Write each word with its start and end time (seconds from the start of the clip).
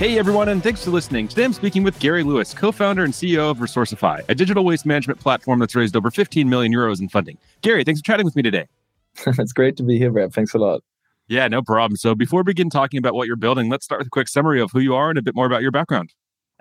Hey 0.00 0.18
everyone, 0.18 0.48
and 0.48 0.62
thanks 0.62 0.82
for 0.82 0.92
listening. 0.92 1.28
Today 1.28 1.44
I'm 1.44 1.52
speaking 1.52 1.82
with 1.82 1.98
Gary 1.98 2.22
Lewis, 2.22 2.54
co-founder 2.54 3.04
and 3.04 3.12
CEO 3.12 3.50
of 3.50 3.58
Resourcify, 3.58 4.22
a 4.30 4.34
digital 4.34 4.64
waste 4.64 4.86
management 4.86 5.20
platform 5.20 5.58
that's 5.58 5.74
raised 5.74 5.94
over 5.94 6.10
15 6.10 6.48
million 6.48 6.72
euros 6.72 7.00
in 7.00 7.10
funding. 7.10 7.36
Gary, 7.60 7.84
thanks 7.84 8.00
for 8.00 8.04
chatting 8.06 8.24
with 8.24 8.34
me 8.34 8.40
today. 8.40 8.66
it's 9.26 9.52
great 9.52 9.76
to 9.76 9.82
be 9.82 9.98
here, 9.98 10.10
Brad. 10.10 10.32
Thanks 10.32 10.54
a 10.54 10.58
lot. 10.58 10.82
Yeah, 11.28 11.46
no 11.48 11.60
problem. 11.60 11.98
So 11.98 12.14
before 12.14 12.40
we 12.40 12.44
begin 12.44 12.70
talking 12.70 12.96
about 12.96 13.12
what 13.12 13.26
you're 13.26 13.36
building, 13.36 13.68
let's 13.68 13.84
start 13.84 13.98
with 13.98 14.06
a 14.06 14.10
quick 14.10 14.28
summary 14.28 14.58
of 14.58 14.70
who 14.72 14.80
you 14.80 14.94
are 14.94 15.10
and 15.10 15.18
a 15.18 15.22
bit 15.22 15.34
more 15.34 15.44
about 15.44 15.60
your 15.60 15.70
background. 15.70 16.14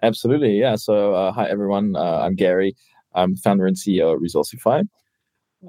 Absolutely. 0.03 0.59
Yeah. 0.59 0.75
So 0.75 1.13
uh, 1.13 1.31
hi 1.31 1.47
everyone. 1.47 1.95
Uh, 1.95 2.19
I'm 2.23 2.35
Gary. 2.35 2.75
I'm 3.15 3.37
founder 3.37 3.65
and 3.65 3.77
CEO 3.77 4.15
at 4.15 4.19
Resourcify. 4.19 4.83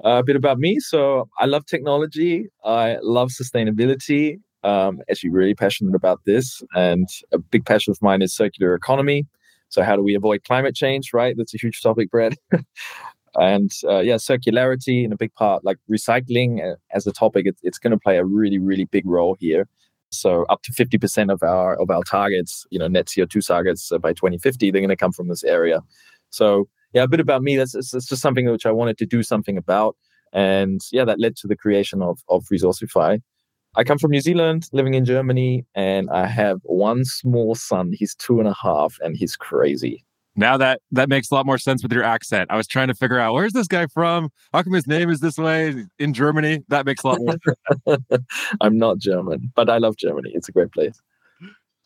Uh, 0.03 0.09
a 0.09 0.23
bit 0.23 0.35
about 0.35 0.59
me. 0.59 0.81
So 0.81 1.29
I 1.39 1.45
love 1.45 1.65
technology. 1.67 2.49
I 2.65 2.97
love 3.01 3.29
sustainability 3.29 4.39
um, 4.63 5.01
actually 5.09 5.29
really 5.31 5.55
passionate 5.55 5.95
about 5.95 6.21
this. 6.25 6.61
And 6.75 7.07
a 7.31 7.37
big 7.37 7.65
passion 7.65 7.91
of 7.91 8.01
mine 8.01 8.21
is 8.21 8.35
circular 8.35 8.75
economy. 8.75 9.27
So, 9.69 9.83
how 9.83 9.95
do 9.95 10.03
we 10.03 10.15
avoid 10.15 10.43
climate 10.43 10.75
change, 10.75 11.13
right? 11.13 11.35
That's 11.37 11.53
a 11.53 11.57
huge 11.57 11.81
topic, 11.81 12.11
Brett. 12.11 12.37
and 13.35 13.71
uh, 13.87 13.99
yeah, 13.99 14.15
circularity 14.15 15.05
in 15.05 15.13
a 15.13 15.17
big 15.17 15.33
part, 15.35 15.63
like 15.63 15.77
recycling 15.89 16.61
uh, 16.61 16.75
as 16.93 17.07
a 17.07 17.13
topic, 17.13 17.45
it, 17.45 17.55
it's 17.63 17.79
going 17.79 17.91
to 17.91 17.99
play 17.99 18.17
a 18.17 18.25
really, 18.25 18.59
really 18.59 18.85
big 18.85 19.05
role 19.05 19.37
here. 19.39 19.67
So 20.11 20.43
up 20.49 20.61
to 20.63 20.73
50% 20.73 21.31
of 21.31 21.41
our 21.41 21.79
of 21.79 21.89
our 21.89 22.03
targets, 22.03 22.65
you 22.69 22.77
know, 22.77 22.89
net 22.89 23.05
CO2 23.05 23.45
targets 23.47 23.91
uh, 23.91 23.97
by 23.97 24.11
2050, 24.11 24.71
they're 24.71 24.81
going 24.81 24.89
to 24.89 24.95
come 24.97 25.13
from 25.13 25.29
this 25.29 25.43
area. 25.43 25.81
So 26.31 26.67
yeah, 26.93 27.03
a 27.03 27.07
bit 27.07 27.21
about 27.21 27.41
me. 27.41 27.55
That's, 27.55 27.71
that's 27.71 27.91
just 28.07 28.21
something 28.21 28.49
which 28.51 28.65
I 28.65 28.71
wanted 28.71 28.97
to 28.97 29.05
do 29.05 29.23
something 29.23 29.57
about. 29.57 29.95
And 30.33 30.81
yeah, 30.91 31.05
that 31.05 31.19
led 31.19 31.35
to 31.37 31.47
the 31.47 31.55
creation 31.55 32.01
of, 32.01 32.19
of 32.29 32.45
Resourcify. 32.51 33.17
I 33.75 33.85
come 33.85 33.97
from 33.97 34.11
New 34.11 34.19
Zealand, 34.19 34.67
living 34.73 34.95
in 34.95 35.05
Germany, 35.05 35.65
and 35.75 36.09
I 36.09 36.27
have 36.27 36.59
one 36.63 37.05
small 37.05 37.55
son. 37.55 37.93
He's 37.93 38.15
two 38.15 38.39
and 38.39 38.47
a 38.47 38.55
half, 38.61 38.97
and 39.01 39.15
he's 39.15 39.37
crazy. 39.37 40.03
Now 40.35 40.57
that 40.57 40.81
that 40.91 41.09
makes 41.09 41.29
a 41.29 41.35
lot 41.35 41.45
more 41.45 41.57
sense 41.57 41.83
with 41.83 41.91
your 41.91 42.03
accent. 42.03 42.51
I 42.51 42.57
was 42.57 42.67
trying 42.67 42.87
to 42.87 42.93
figure 42.93 43.19
out 43.19 43.33
where's 43.33 43.53
this 43.53 43.67
guy 43.67 43.87
from? 43.87 44.29
How 44.53 44.63
come 44.63 44.73
his 44.73 44.87
name 44.87 45.09
is 45.09 45.19
this 45.19 45.37
way 45.37 45.85
in 45.99 46.13
Germany? 46.13 46.63
That 46.69 46.85
makes 46.85 47.03
a 47.03 47.07
lot 47.07 47.19
more 47.19 47.97
I'm 48.61 48.77
not 48.77 48.97
German, 48.97 49.51
but 49.55 49.69
I 49.69 49.77
love 49.77 49.97
Germany. 49.97 50.31
It's 50.33 50.47
a 50.47 50.51
great 50.51 50.71
place. 50.71 51.01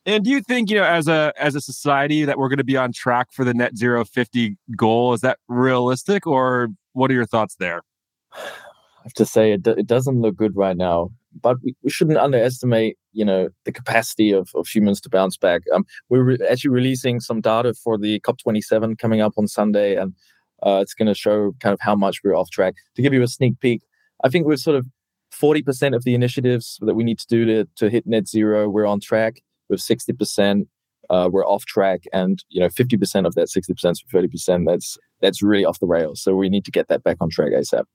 And 0.07 0.23
do 0.23 0.29
you 0.29 0.41
think, 0.41 0.69
you 0.69 0.77
know, 0.77 0.83
as 0.83 1.07
a 1.07 1.33
as 1.37 1.55
a 1.55 1.61
society 1.61 2.25
that 2.25 2.37
we're 2.37 2.49
going 2.49 2.59
to 2.59 2.63
be 2.63 2.77
on 2.77 2.91
track 2.93 3.31
for 3.31 3.43
the 3.43 3.53
net 3.53 3.77
zero 3.77 4.05
50 4.05 4.57
goal? 4.75 5.13
Is 5.13 5.21
that 5.21 5.39
realistic 5.47 6.27
or 6.27 6.69
what 6.93 7.09
are 7.09 7.15
your 7.15 7.25
thoughts 7.25 7.55
there? 7.55 7.81
I 8.33 9.07
have 9.07 9.13
to 9.13 9.25
say 9.25 9.51
it, 9.51 9.67
it 9.67 9.85
doesn't 9.85 10.19
look 10.19 10.35
good 10.35 10.55
right 10.55 10.75
now 10.75 11.11
but 11.41 11.57
we, 11.63 11.75
we 11.83 11.89
shouldn't 11.89 12.17
underestimate, 12.17 12.97
you 13.13 13.25
know, 13.25 13.49
the 13.65 13.71
capacity 13.71 14.31
of, 14.31 14.49
of 14.55 14.67
humans 14.67 15.01
to 15.01 15.09
bounce 15.09 15.37
back. 15.37 15.61
Um, 15.73 15.85
we're 16.09 16.23
re- 16.23 16.47
actually 16.49 16.71
releasing 16.71 17.19
some 17.19 17.41
data 17.41 17.73
for 17.73 17.97
the 17.97 18.19
COP27 18.21 18.97
coming 18.97 19.21
up 19.21 19.33
on 19.37 19.47
Sunday, 19.47 19.95
and 19.95 20.13
uh, 20.63 20.79
it's 20.81 20.93
going 20.93 21.07
to 21.07 21.13
show 21.13 21.53
kind 21.59 21.73
of 21.73 21.79
how 21.81 21.95
much 21.95 22.21
we're 22.23 22.35
off 22.35 22.49
track. 22.49 22.75
To 22.95 23.01
give 23.01 23.13
you 23.13 23.21
a 23.21 23.27
sneak 23.27 23.59
peek, 23.59 23.81
I 24.23 24.29
think 24.29 24.45
we're 24.45 24.57
sort 24.57 24.77
of 24.77 24.87
40% 25.33 25.95
of 25.95 26.03
the 26.03 26.15
initiatives 26.15 26.79
that 26.81 26.95
we 26.95 27.03
need 27.03 27.19
to 27.19 27.27
do 27.27 27.45
to, 27.45 27.67
to 27.75 27.89
hit 27.89 28.07
net 28.07 28.27
zero, 28.27 28.69
we're 28.69 28.85
on 28.85 28.99
track. 28.99 29.41
With 29.67 29.79
60%, 29.79 30.67
uh, 31.09 31.29
we're 31.31 31.45
off 31.45 31.65
track, 31.65 32.03
and 32.13 32.43
you 32.49 32.61
know, 32.61 32.67
50% 32.67 33.25
of 33.25 33.33
that 33.33 33.47
60% 33.47 33.75
to 33.75 34.05
30%, 34.13 34.67
that's 34.67 34.97
that's 35.21 35.41
really 35.41 35.65
off 35.65 35.79
the 35.79 35.87
rails. 35.87 36.21
So 36.21 36.35
we 36.35 36.49
need 36.49 36.65
to 36.65 36.71
get 36.71 36.87
that 36.89 37.03
back 37.03 37.17
on 37.19 37.29
track 37.29 37.51
ASAP. 37.51 37.85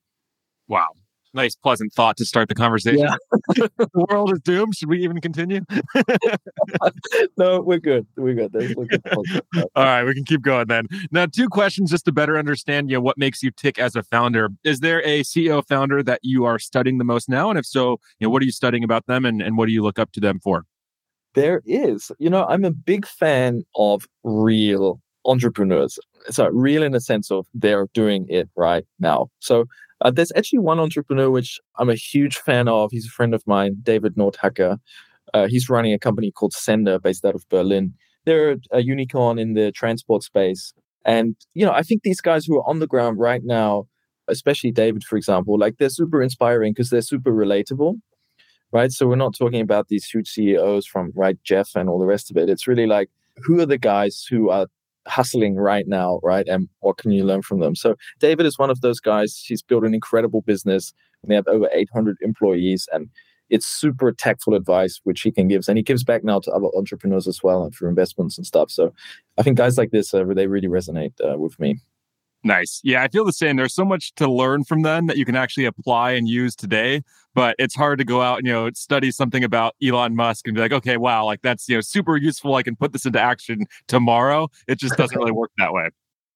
Wow 0.67 0.89
nice 1.35 1.55
pleasant 1.55 1.93
thought 1.93 2.17
to 2.17 2.25
start 2.25 2.49
the 2.49 2.55
conversation. 2.55 3.01
Yeah. 3.01 3.17
the 3.79 4.07
world 4.09 4.33
is 4.33 4.41
doomed. 4.41 4.75
Should 4.77 4.89
we 4.89 5.03
even 5.03 5.21
continue? 5.21 5.63
No 7.37 7.61
we're 7.61 7.79
good. 7.79 8.07
We're 8.17 8.35
good, 8.35 8.53
we're 8.53 8.85
good. 8.85 9.03
all 9.75 9.85
right 9.85 10.05
we 10.05 10.15
can 10.15 10.25
keep 10.25 10.43
going 10.43 10.67
then. 10.67 10.87
Now 11.11 11.27
two 11.27 11.49
questions 11.49 11.91
just 11.91 12.05
to 12.07 12.13
better 12.13 12.39
understand 12.39 12.91
you 12.91 12.97
know 12.97 13.01
what 13.01 13.19
makes 13.19 13.43
you 13.43 13.51
tick 13.51 13.79
as 13.79 13.97
a 13.97 14.03
founder. 14.03 14.51
Is 14.65 14.81
there 14.81 15.03
a 15.03 15.21
ceo 15.21 15.67
founder 15.67 16.03
that 16.03 16.21
you 16.23 16.45
are 16.45 16.59
studying 16.59 16.99
the 16.99 17.05
most 17.05 17.29
now? 17.29 17.51
And 17.51 17.59
if 17.59 17.67
so 17.67 18.01
you 18.19 18.27
know 18.27 18.31
what 18.31 18.43
are 18.43 18.45
you 18.45 18.53
studying 18.53 18.85
about 18.85 19.07
them 19.07 19.25
and, 19.25 19.41
and 19.41 19.57
what 19.57 19.67
do 19.67 19.73
you 19.73 19.83
look 19.83 19.99
up 19.99 20.13
to 20.13 20.21
them 20.21 20.41
for? 20.41 20.65
There 21.35 21.63
is. 21.65 22.11
You 22.19 22.31
know 22.31 22.45
i'm 22.47 22.65
a 22.65 22.73
big 22.73 23.07
fan 23.07 23.65
of 23.77 24.07
real 24.25 25.01
entrepreneurs. 25.25 25.99
So 26.31 26.49
real 26.49 26.83
in 26.83 26.93
the 26.93 27.01
sense 27.01 27.31
of 27.31 27.47
they're 27.55 27.89
doing 27.95 28.27
it 28.29 28.49
right 28.57 28.85
now. 28.99 29.29
So 29.41 29.67
uh, 30.03 30.11
there's 30.11 30.33
actually 30.37 30.59
one 30.59 30.81
entrepreneur 30.81 31.31
which 31.31 31.61
I'm 31.79 31.91
a 31.91 31.95
huge 31.95 32.39
fan 32.39 32.69
of. 32.69 32.91
He's 32.91 33.07
a 33.07 33.11
friend 33.11 33.35
of 33.35 33.47
mine, 33.47 33.77
David 33.83 34.17
Nothacker. 34.17 34.79
Uh, 35.35 35.47
he's 35.47 35.69
running 35.69 35.93
a 35.93 35.99
company 35.99 36.31
called 36.31 36.53
Sennder, 36.53 37.01
based 37.01 37.25
out 37.25 37.35
of 37.35 37.49
Berlin. 37.49 37.95
They're 38.25 38.57
a 38.71 38.83
unicorn 38.83 39.39
in 39.39 39.55
the 39.55 39.73
transport 39.73 40.23
space. 40.23 40.73
And, 41.05 41.37
you 41.55 41.65
know, 41.65 41.73
I 41.73 41.83
think 41.83 42.03
these 42.03 42.21
guys 42.21 42.45
who 42.45 42.59
are 42.59 42.69
on 42.69 42.81
the 42.81 42.87
ground 42.87 43.19
right 43.19 43.43
now, 43.45 43.87
especially 44.29 44.71
David, 44.71 45.05
for 45.05 45.17
example, 45.17 45.59
like 45.59 45.79
they're 45.79 45.89
super 45.89 46.23
inspiring 46.23 46.73
because 46.73 46.91
they're 46.91 47.03
super 47.03 47.33
relatable, 47.33 48.01
right? 48.73 48.93
So 48.93 49.07
we're 49.07 49.17
not 49.17 49.35
talking 49.37 49.61
about 49.61 49.89
these 49.89 50.05
huge 50.05 50.29
CEOs 50.29 50.87
from, 50.87 51.13
right, 51.15 51.39
Jeff 51.43 51.71
and 51.75 51.89
all 51.89 51.99
the 51.99 52.07
rest 52.07 52.31
of 52.31 52.37
it. 52.37 52.51
It's 52.51 52.67
really 52.67 52.87
like, 52.87 53.11
who 53.37 53.61
are 53.61 53.67
the 53.67 53.79
guys 53.79 54.27
who 54.29 54.51
are 54.51 54.67
hustling 55.09 55.57
right 55.57 55.87
now, 55.87 56.21
right? 56.23 56.47
And 56.49 56.69
what 56.81 56.99
can 56.99 57.11
you 57.11 57.25
learn 57.25 57.43
from 57.43 57.61
them? 57.61 57.75
So 57.75 57.97
David 58.19 58.47
is 58.47 58.59
one 58.59 58.71
of 58.71 58.81
those 58.81 59.01
guys. 59.01 59.43
He's 59.47 59.63
built 59.63 59.85
an 59.85 59.95
incredible 59.95 60.43
business. 60.43 60.93
And 61.23 61.31
they 61.31 61.35
have 61.35 61.49
over 61.49 61.69
800 61.73 62.17
employees, 62.23 62.89
and 62.93 63.11
it's 63.51 63.67
super 63.67 64.13
tactful 64.13 64.55
advice 64.55 65.01
which 65.05 65.21
he 65.23 65.31
can 65.31 65.49
give. 65.49 65.65
And 65.69 65.77
he 65.77 65.83
gives 65.83 66.05
back 66.05 66.25
now 66.25 66.39
to 66.41 66.51
other 66.53 66.69
entrepreneurs 66.77 67.27
as 67.27 67.43
well 67.43 67.65
and 67.65 67.75
for 67.75 67.89
investments 67.89 68.39
and 68.39 68.47
stuff. 68.47 68.71
So 68.71 68.95
I 69.37 69.43
think 69.43 69.59
guys 69.59 69.77
like 69.77 69.91
this, 69.91 70.15
uh, 70.15 70.25
they 70.25 70.47
really 70.47 70.69
resonate 70.69 71.13
uh, 71.23 71.37
with 71.37 71.59
me. 71.59 71.81
Nice. 72.43 72.81
Yeah, 72.83 73.03
I 73.03 73.09
feel 73.09 73.25
the 73.25 73.33
same. 73.33 73.57
There's 73.57 73.75
so 73.75 73.85
much 73.85 74.15
to 74.15 74.31
learn 74.31 74.65
from 74.65 74.83
them 74.83 75.07
that 75.09 75.19
you 75.19 75.27
can 75.27 75.37
actually 75.37 75.67
apply 75.67 76.13
and 76.13 76.27
use 76.27 76.57
today. 76.57 77.03
But 77.35 77.55
it's 77.59 77.77
hard 77.77 77.99
to 77.99 78.05
go 78.05 78.23
out 78.23 78.39
and, 78.39 78.47
you 78.47 78.53
know, 78.53 78.71
study 78.75 79.11
something 79.11 79.45
about 79.45 79.77
Elon 79.85 80.17
Musk 80.17 80.49
and 80.49 80.55
be 80.55 80.61
like, 80.61 80.73
okay, 80.73 80.97
wow, 80.97 81.25
like 81.25 81.43
that's, 81.43 81.69
you 81.69 81.77
know, 81.77 81.81
super 81.81 82.17
useful. 82.17 82.55
I 82.57 82.63
can 82.63 82.75
put 82.75 82.93
this 82.93 83.07
into 83.07 83.21
action 83.21 83.67
tomorrow. 83.87 84.49
It 84.67 84.79
just 84.79 84.97
doesn't 84.97 85.17
really 85.17 85.31
work 85.33 85.53
that 85.59 85.73
way. 85.73 85.91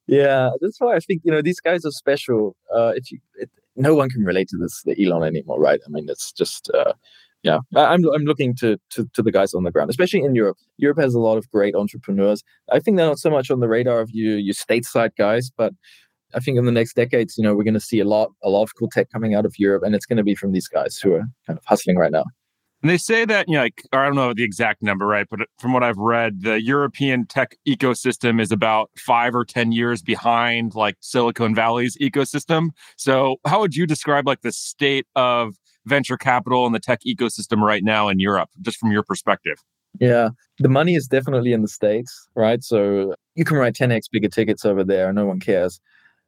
Yeah, 0.07 0.51
that's 0.61 0.79
why 0.79 0.95
I 0.95 1.01
think, 1.01 1.23
you 1.25 1.33
know, 1.33 1.43
these 1.43 1.59
guys 1.59 1.85
are 1.85 1.91
special. 1.91 2.55
Uh, 2.73 2.93
if 2.95 3.11
you, 3.11 3.19
it, 3.37 3.51
no 3.75 3.95
one 3.95 4.11
can 4.11 4.23
relate 4.23 4.49
to 4.51 4.59
this, 4.59 4.83
the 4.85 4.95
Elon 5.05 5.25
anymore, 5.25 5.59
right? 5.59 5.81
I 5.85 5.89
mean, 5.89 6.07
it's 6.09 6.31
just, 6.31 6.71
uh, 6.73 6.93
yeah, 7.45 7.59
I'm 7.77 8.03
I'm 8.13 8.25
looking 8.25 8.57
to, 8.57 8.79
to 8.91 9.09
to 9.13 9.23
the 9.23 9.31
guys 9.31 9.53
on 9.53 9.65
the 9.65 9.71
ground, 9.71 9.91
especially 9.91 10.21
in 10.21 10.35
Europe. 10.35 10.57
Europe 10.79 10.99
has 10.99 11.15
a 11.15 11.21
lot 11.21 11.37
of 11.37 11.49
great 11.51 11.75
entrepreneurs. 11.75 12.43
I 12.73 12.81
think 12.81 12.97
they're 12.97 13.07
not 13.07 13.19
so 13.19 13.31
much 13.31 13.51
on 13.51 13.61
the 13.61 13.69
radar 13.69 14.01
of 14.01 14.11
you 14.11 14.33
you 14.33 14.55
stateside 14.55 15.11
guys, 15.17 15.51
but 15.55 15.75
I 16.35 16.41
think 16.41 16.59
in 16.59 16.65
the 16.65 16.73
next 16.73 16.97
decades, 16.97 17.37
you 17.37 17.45
know, 17.45 17.55
we're 17.55 17.63
going 17.63 17.75
to 17.75 17.81
see 17.81 18.01
a 18.01 18.07
lot 18.07 18.31
a 18.43 18.49
lot 18.49 18.63
of 18.63 18.75
cool 18.75 18.89
tech 18.89 19.11
coming 19.11 19.35
out 19.35 19.45
of 19.45 19.59
Europe, 19.59 19.83
and 19.83 19.95
it's 19.95 20.07
going 20.07 20.17
to 20.17 20.25
be 20.25 20.35
from 20.35 20.53
these 20.53 20.69
guys 20.69 20.97
who 20.97 21.13
are 21.13 21.25
kind 21.47 21.59
of 21.59 21.65
hustling 21.67 21.99
right 21.99 22.13
now. 22.13 22.25
And 22.83 22.91
they 22.91 22.99
say 22.99 23.25
that, 23.25 23.49
you 23.49 23.55
know, 23.55 23.63
like, 23.63 23.83
I 23.95 24.05
don't 24.05 24.15
know 24.15 24.35
the 24.35 24.45
exact 24.45 24.83
number, 24.83 25.07
right? 25.07 25.27
But 25.31 25.41
from 25.59 25.73
what 25.73 25.83
I've 25.83 25.97
read, 25.97 26.43
the 26.43 26.61
European 26.61 27.25
tech 27.25 27.57
ecosystem 27.67 28.39
is 28.39 28.53
about 28.53 28.91
five 28.99 29.35
or 29.35 29.43
10 29.43 29.73
years 29.73 30.03
behind 30.03 30.75
like 30.75 30.97
Silicon 31.01 31.55
Valley's 31.55 31.97
ecosystem. 31.97 32.73
So, 32.99 33.37
how 33.47 33.61
would 33.61 33.75
you 33.75 33.87
describe 33.87 34.27
like 34.27 34.43
the 34.43 34.53
state 34.53 35.07
of 35.17 35.55
venture 35.87 36.17
capital 36.17 36.67
and 36.67 36.75
the 36.75 36.81
tech 36.81 37.01
ecosystem 37.07 37.61
right 37.61 37.85
now 37.85 38.09
in 38.09 38.19
Europe, 38.19 38.51
just 38.63 38.79
from 38.79 38.93
your 38.93 39.03
perspective? 39.03 39.57
Yeah, 40.01 40.31
the 40.59 40.69
money 40.69 40.95
is 40.95 41.07
definitely 41.07 41.53
in 41.53 41.63
the 41.63 41.69
States, 41.69 42.29
right? 42.35 42.63
So 42.65 43.15
you 43.37 43.45
can 43.45 43.57
write 43.57 43.75
10x 43.75 44.11
bigger 44.11 44.29
tickets 44.29 44.65
over 44.65 44.83
there, 44.83 45.09
and 45.09 45.17
no 45.17 45.27
one 45.27 45.41
cares. 45.41 45.81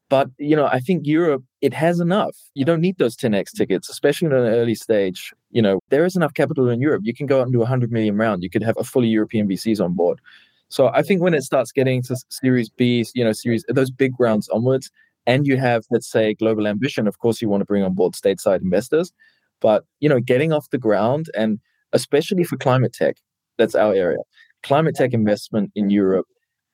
But, 0.08 0.30
you 0.38 0.54
know, 0.54 0.66
I 0.66 0.78
think 0.78 1.04
Europe, 1.04 1.42
it 1.62 1.74
has 1.74 1.98
enough. 1.98 2.36
You 2.54 2.64
don't 2.64 2.80
need 2.80 2.98
those 2.98 3.16
10x 3.16 3.52
tickets, 3.56 3.88
especially 3.88 4.26
in 4.26 4.32
an 4.32 4.46
early 4.46 4.76
stage. 4.76 5.34
You 5.50 5.62
know, 5.62 5.80
there 5.88 6.04
is 6.04 6.14
enough 6.14 6.34
capital 6.34 6.68
in 6.68 6.80
Europe. 6.80 7.02
You 7.04 7.12
can 7.12 7.26
go 7.26 7.40
out 7.40 7.44
and 7.44 7.52
do 7.52 7.58
a 7.58 7.62
100 7.62 7.90
million 7.90 8.16
round. 8.16 8.44
You 8.44 8.50
could 8.50 8.62
have 8.62 8.76
a 8.78 8.84
fully 8.84 9.08
European 9.08 9.48
VCs 9.48 9.84
on 9.84 9.94
board. 9.94 10.20
So 10.68 10.88
I 10.88 11.02
think 11.02 11.22
when 11.22 11.34
it 11.34 11.42
starts 11.42 11.72
getting 11.72 12.02
to 12.04 12.16
Series 12.28 12.68
B, 12.68 13.04
you 13.14 13.24
know, 13.24 13.32
Series, 13.32 13.64
those 13.68 13.90
big 13.90 14.12
rounds 14.18 14.48
onwards, 14.48 14.90
and 15.26 15.44
you 15.44 15.56
have, 15.56 15.84
let's 15.90 16.08
say, 16.08 16.34
global 16.34 16.68
ambition, 16.68 17.08
of 17.08 17.18
course, 17.18 17.42
you 17.42 17.48
want 17.48 17.60
to 17.62 17.64
bring 17.64 17.82
on 17.82 17.94
board 17.94 18.12
stateside 18.12 18.62
investors. 18.62 19.12
But 19.60 19.84
you 20.00 20.08
know, 20.08 20.20
getting 20.20 20.52
off 20.52 20.70
the 20.70 20.78
ground 20.78 21.26
and 21.36 21.58
especially 21.92 22.44
for 22.44 22.56
climate 22.56 22.92
tech, 22.92 23.16
that's 23.58 23.74
our 23.74 23.94
area. 23.94 24.18
Climate 24.62 24.94
tech 24.94 25.12
investment 25.12 25.70
in 25.74 25.90
Europe 25.90 26.26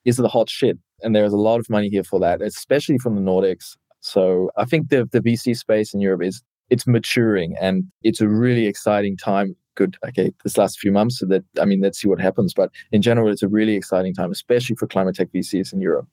is 0.05 0.17
the 0.17 0.27
hot 0.27 0.49
shit. 0.49 0.77
And 1.01 1.15
there's 1.15 1.33
a 1.33 1.37
lot 1.37 1.59
of 1.59 1.69
money 1.69 1.89
here 1.89 2.03
for 2.03 2.19
that, 2.19 2.41
especially 2.41 2.97
from 2.97 3.15
the 3.15 3.21
Nordics. 3.21 3.75
So 3.99 4.51
I 4.57 4.65
think 4.65 4.89
the, 4.89 5.07
the 5.11 5.21
VC 5.21 5.55
space 5.57 5.93
in 5.93 6.01
Europe 6.01 6.23
is 6.23 6.41
it's 6.69 6.87
maturing 6.87 7.55
and 7.59 7.85
it's 8.03 8.21
a 8.21 8.27
really 8.27 8.67
exciting 8.67 9.17
time. 9.17 9.55
Good, 9.75 9.97
okay, 10.07 10.31
this 10.43 10.57
last 10.57 10.79
few 10.79 10.91
months. 10.91 11.19
So 11.19 11.25
that 11.27 11.43
I 11.59 11.65
mean, 11.65 11.81
let's 11.81 11.99
see 11.99 12.07
what 12.07 12.19
happens. 12.19 12.53
But 12.53 12.69
in 12.91 13.01
general, 13.01 13.31
it's 13.31 13.43
a 13.43 13.47
really 13.47 13.75
exciting 13.75 14.13
time, 14.13 14.31
especially 14.31 14.75
for 14.75 14.87
climate 14.87 15.15
tech 15.15 15.29
VCs 15.33 15.73
in 15.73 15.81
Europe. 15.81 16.07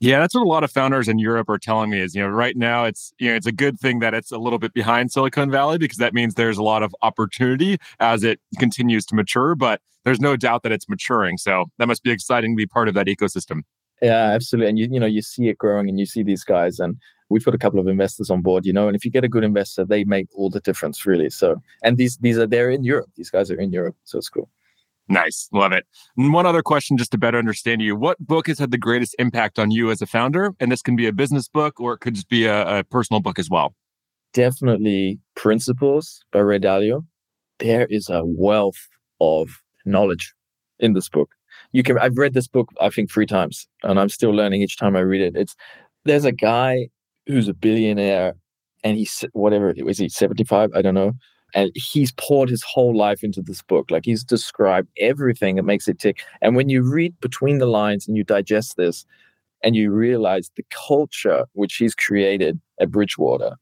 Yeah, 0.00 0.18
that's 0.18 0.34
what 0.34 0.42
a 0.42 0.48
lot 0.48 0.64
of 0.64 0.70
founders 0.70 1.08
in 1.08 1.18
Europe 1.18 1.48
are 1.48 1.58
telling 1.58 1.88
me 1.88 2.00
is, 2.00 2.14
you 2.14 2.22
know, 2.22 2.28
right 2.28 2.56
now 2.56 2.84
it's, 2.84 3.12
you 3.18 3.30
know, 3.30 3.36
it's 3.36 3.46
a 3.46 3.52
good 3.52 3.78
thing 3.78 4.00
that 4.00 4.12
it's 4.12 4.32
a 4.32 4.38
little 4.38 4.58
bit 4.58 4.74
behind 4.74 5.10
Silicon 5.12 5.50
Valley 5.50 5.78
because 5.78 5.98
that 5.98 6.12
means 6.12 6.34
there's 6.34 6.58
a 6.58 6.62
lot 6.62 6.82
of 6.82 6.94
opportunity 7.02 7.78
as 8.00 8.22
it 8.22 8.40
continues 8.58 9.06
to 9.06 9.14
mature, 9.14 9.54
but 9.54 9.80
there's 10.04 10.20
no 10.20 10.36
doubt 10.36 10.62
that 10.64 10.72
it's 10.72 10.88
maturing. 10.88 11.38
So 11.38 11.66
that 11.78 11.88
must 11.88 12.02
be 12.02 12.10
exciting 12.10 12.54
to 12.54 12.56
be 12.56 12.66
part 12.66 12.88
of 12.88 12.94
that 12.94 13.06
ecosystem. 13.06 13.62
Yeah, 14.02 14.32
absolutely. 14.32 14.68
And 14.68 14.78
you, 14.78 14.88
you 14.90 15.00
know, 15.00 15.06
you 15.06 15.22
see 15.22 15.48
it 15.48 15.56
growing 15.56 15.88
and 15.88 15.98
you 15.98 16.04
see 16.04 16.22
these 16.22 16.44
guys 16.44 16.80
and 16.80 16.96
we've 17.30 17.44
got 17.44 17.54
a 17.54 17.58
couple 17.58 17.80
of 17.80 17.86
investors 17.86 18.28
on 18.28 18.42
board, 18.42 18.66
you 18.66 18.72
know, 18.72 18.88
and 18.88 18.96
if 18.96 19.04
you 19.04 19.10
get 19.10 19.24
a 19.24 19.28
good 19.28 19.44
investor, 19.44 19.84
they 19.84 20.04
make 20.04 20.26
all 20.34 20.50
the 20.50 20.60
difference 20.60 21.06
really. 21.06 21.30
So, 21.30 21.62
and 21.82 21.96
these, 21.96 22.18
these 22.18 22.36
are, 22.36 22.46
they're 22.46 22.70
in 22.70 22.84
Europe. 22.84 23.08
These 23.16 23.30
guys 23.30 23.50
are 23.50 23.58
in 23.58 23.72
Europe. 23.72 23.96
So 24.04 24.18
it's 24.18 24.28
cool. 24.28 24.50
Nice. 25.08 25.48
Love 25.52 25.72
it. 25.72 25.84
And 26.16 26.32
one 26.32 26.46
other 26.46 26.62
question 26.62 26.96
just 26.96 27.10
to 27.12 27.18
better 27.18 27.38
understand 27.38 27.82
you. 27.82 27.94
What 27.94 28.18
book 28.18 28.46
has 28.46 28.58
had 28.58 28.70
the 28.70 28.78
greatest 28.78 29.14
impact 29.18 29.58
on 29.58 29.70
you 29.70 29.90
as 29.90 30.00
a 30.00 30.06
founder? 30.06 30.54
And 30.60 30.72
this 30.72 30.82
can 30.82 30.96
be 30.96 31.06
a 31.06 31.12
business 31.12 31.46
book 31.46 31.78
or 31.78 31.94
it 31.94 31.98
could 31.98 32.14
just 32.14 32.28
be 32.28 32.46
a, 32.46 32.78
a 32.78 32.84
personal 32.84 33.20
book 33.20 33.38
as 33.38 33.50
well. 33.50 33.74
Definitely 34.32 35.20
Principles 35.36 36.24
by 36.32 36.40
Ray 36.40 36.58
Dalio. 36.58 37.04
There 37.58 37.86
is 37.86 38.08
a 38.08 38.24
wealth 38.24 38.88
of 39.20 39.50
knowledge 39.84 40.32
in 40.78 40.94
this 40.94 41.08
book. 41.08 41.30
You 41.72 41.82
can 41.82 41.98
I've 41.98 42.16
read 42.16 42.34
this 42.34 42.48
book 42.48 42.70
I 42.80 42.88
think 42.88 43.12
3 43.12 43.26
times 43.26 43.68
and 43.82 44.00
I'm 44.00 44.08
still 44.08 44.30
learning 44.30 44.62
each 44.62 44.78
time 44.78 44.96
I 44.96 45.00
read 45.00 45.20
it. 45.20 45.36
It's 45.36 45.54
there's 46.04 46.24
a 46.24 46.32
guy 46.32 46.88
who's 47.26 47.48
a 47.48 47.54
billionaire 47.54 48.34
and 48.82 48.96
he's 48.96 49.24
whatever 49.32 49.72
was 49.82 49.98
he 49.98 50.08
75 50.08 50.70
I 50.74 50.82
don't 50.82 50.94
know 50.94 51.12
and 51.54 51.70
he's 51.74 52.12
poured 52.12 52.48
his 52.48 52.62
whole 52.62 52.96
life 52.96 53.22
into 53.22 53.40
this 53.40 53.62
book. 53.62 53.90
Like 53.90 54.04
he's 54.04 54.24
described 54.24 54.88
everything 54.98 55.56
that 55.56 55.62
makes 55.62 55.88
it 55.88 55.98
tick. 55.98 56.24
And 56.42 56.56
when 56.56 56.68
you 56.68 56.82
read 56.82 57.18
between 57.20 57.58
the 57.58 57.66
lines 57.66 58.06
and 58.06 58.16
you 58.16 58.24
digest 58.24 58.76
this 58.76 59.06
and 59.62 59.74
you 59.76 59.90
realize 59.90 60.50
the 60.56 60.64
culture 60.88 61.46
which 61.52 61.76
he's 61.76 61.94
created 61.94 62.60
at 62.80 62.90
bridgewater 62.90 63.56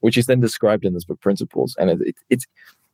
which 0.00 0.16
is 0.16 0.26
then 0.26 0.40
described 0.40 0.84
in 0.84 0.94
this 0.94 1.04
book 1.04 1.20
principles 1.20 1.74
and 1.78 1.90
it, 1.90 1.98
it, 2.00 2.14
it's 2.30 2.46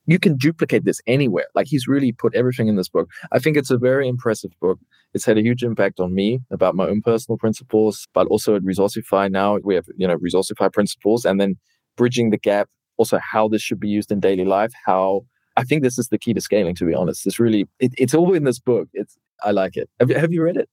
you 0.06 0.18
can 0.18 0.36
duplicate 0.36 0.84
this 0.84 1.00
anywhere. 1.06 1.46
Like 1.54 1.68
he's 1.68 1.86
really 1.86 2.10
put 2.10 2.34
everything 2.34 2.66
in 2.66 2.76
this 2.76 2.88
book. 2.88 3.08
I 3.30 3.38
think 3.38 3.56
it's 3.56 3.70
a 3.70 3.78
very 3.78 4.08
impressive 4.08 4.50
book. 4.60 4.80
It's 5.14 5.24
had 5.24 5.38
a 5.38 5.42
huge 5.42 5.62
impact 5.62 6.00
on 6.00 6.12
me 6.12 6.40
about 6.50 6.74
my 6.74 6.88
own 6.88 7.02
personal 7.02 7.38
principles 7.38 8.08
but 8.14 8.26
also 8.28 8.56
at 8.56 8.62
resourcify 8.62 9.30
now. 9.30 9.58
We 9.62 9.74
have 9.74 9.86
you 9.96 10.08
know 10.08 10.16
resourcify 10.16 10.72
principles 10.72 11.24
and 11.24 11.40
then 11.40 11.56
bridging 11.96 12.30
the 12.30 12.38
gap 12.38 12.68
also 12.96 13.18
how 13.18 13.48
this 13.48 13.62
should 13.62 13.80
be 13.80 13.88
used 13.88 14.10
in 14.12 14.20
daily 14.20 14.44
life, 14.44 14.72
how 14.86 15.24
I 15.56 15.64
think 15.64 15.82
this 15.82 15.98
is 15.98 16.08
the 16.08 16.18
key 16.18 16.34
to 16.34 16.40
scaling, 16.40 16.74
to 16.76 16.84
be 16.84 16.94
honest. 16.94 17.26
It's 17.26 17.38
really, 17.38 17.68
it, 17.78 17.92
it's 17.98 18.14
all 18.14 18.32
in 18.34 18.44
this 18.44 18.58
book. 18.58 18.88
It's, 18.94 19.16
I 19.42 19.50
like 19.50 19.76
it. 19.76 19.90
Have, 20.00 20.10
have 20.10 20.32
you 20.32 20.42
read 20.42 20.56
it? 20.56 20.68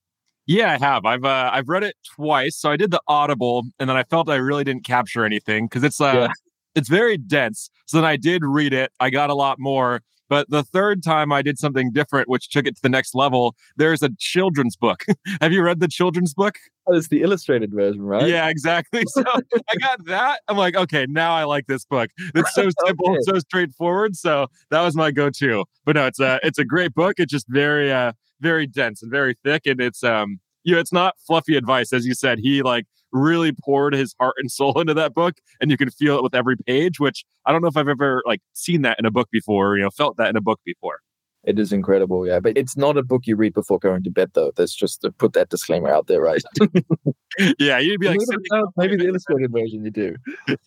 Yeah, 0.46 0.72
I 0.72 0.78
have. 0.80 1.06
I've 1.06 1.26
uh, 1.26 1.52
I've 1.54 1.70
read 1.70 1.84
it 1.84 1.96
twice. 2.16 2.56
So 2.58 2.72
I 2.72 2.76
did 2.76 2.90
the 2.90 3.02
Audible, 3.08 3.66
and 3.80 3.88
then 3.88 3.96
I 3.98 4.04
felt 4.04 4.30
I 4.30 4.38
really 4.38 4.64
didn't 4.64 4.84
capture 4.84 5.24
anything 5.24 5.68
because 5.68 5.84
it's 5.84 6.02
uh, 6.02 6.12
yeah. 6.14 6.28
it's 6.74 6.90
very 6.90 7.18
dense. 7.18 7.70
So 7.86 7.98
then 7.98 8.06
I 8.06 8.16
did 8.16 8.44
read 8.44 8.74
it. 8.74 8.92
I 9.00 9.12
got 9.12 9.30
a 9.30 9.36
lot 9.36 9.60
more. 9.60 10.02
But 10.30 10.50
the 10.50 10.64
third 10.64 11.04
time 11.04 11.32
I 11.32 11.42
did 11.42 11.58
something 11.58 11.92
different, 11.92 12.30
which 12.30 12.50
took 12.50 12.66
it 12.66 12.76
to 12.76 12.82
the 12.82 12.90
next 12.90 13.16
level. 13.16 13.56
There's 13.76 14.04
a 14.04 14.10
children's 14.20 14.76
book. 14.76 15.04
Have 15.42 15.52
you 15.52 15.64
read 15.64 15.80
the 15.80 15.88
children's 15.88 16.34
book? 16.34 16.58
Oh, 16.88 16.96
it's 16.96 17.08
the 17.08 17.22
illustrated 17.24 17.74
version, 17.74 18.02
right? 18.02 18.28
Yeah, 18.28 18.48
exactly. 18.48 19.04
So 19.10 19.24
I 19.26 19.76
got 19.80 20.06
that. 20.06 20.42
I'm 20.48 20.56
like, 20.56 20.76
okay, 20.76 21.06
now 21.10 21.34
I 21.34 21.44
like 21.44 21.66
this 21.66 21.84
book. 21.84 22.10
It's 22.36 22.54
so 22.54 22.70
simple, 22.86 23.12
okay. 23.12 23.20
so 23.22 23.40
straightforward. 23.40 24.16
So 24.16 24.48
that 24.70 24.82
was 24.82 24.96
my 24.96 25.12
go-to. 25.12 25.66
But 25.84 25.96
no, 25.96 26.06
it's 26.06 26.20
a 26.20 26.40
it's 26.44 26.60
a 26.60 26.64
great 26.64 26.94
book. 26.94 27.16
It's 27.18 27.32
just 27.32 27.48
very 27.50 27.92
uh 27.92 28.14
very 28.40 28.68
dense 28.68 29.02
and 29.02 29.12
very 29.12 29.36
thick, 29.44 29.66
and 29.66 29.82
it's 29.82 30.04
um 30.04 30.40
you 30.64 30.76
know 30.76 30.80
it's 30.80 30.94
not 30.94 31.16
fluffy 31.26 31.58
advice 31.58 31.92
as 31.92 32.06
you 32.06 32.14
said. 32.14 32.40
He 32.40 32.62
like 32.62 32.86
really 33.12 33.52
poured 33.52 33.94
his 33.94 34.16
heart 34.20 34.36
and 34.38 34.52
soul 34.52 34.80
into 34.80 34.94
that 34.94 35.14
book 35.14 35.36
and 35.60 35.72
you 35.72 35.78
can 35.78 35.90
feel 35.90 36.18
it 36.18 36.24
with 36.24 36.36
every 36.36 36.56
page 36.56 37.00
which 37.00 37.26
i 37.46 37.52
don't 37.52 37.62
know 37.62 37.68
if 37.68 37.78
i've 37.78 37.88
ever 37.88 38.22
like 38.26 38.42
seen 38.54 38.82
that 38.82 38.98
in 39.00 39.06
a 39.06 39.12
book 39.12 39.30
before 39.32 39.78
you 39.78 39.84
know 39.84 39.90
felt 39.90 40.18
that 40.18 40.30
in 40.30 40.36
a 40.36 40.42
book 40.42 40.60
before. 40.66 41.00
It 41.46 41.58
is 41.58 41.72
incredible 41.72 42.28
yeah 42.28 42.40
but 42.42 42.58
it's 42.58 42.76
not 42.76 42.98
a 42.98 43.04
book 43.04 43.22
you 43.26 43.36
read 43.36 43.54
before 43.54 43.80
going 43.80 44.04
to 44.04 44.12
bed 44.12 44.32
though. 44.34 44.52
That's 44.58 44.76
just 44.76 45.02
to 45.02 45.12
put 45.12 45.34
that 45.34 45.50
disclaimer 45.50 45.90
out 45.90 46.08
there 46.08 46.22
right? 46.22 46.44
Yeah 47.60 47.80
you'd 47.80 48.02
be 48.02 48.10
like 48.10 48.20
maybe, 48.28 48.66
maybe 48.76 48.96
the 48.98 49.08
illustrated 49.08 49.52
version 49.52 49.86
you 49.86 49.92
do. 49.92 50.16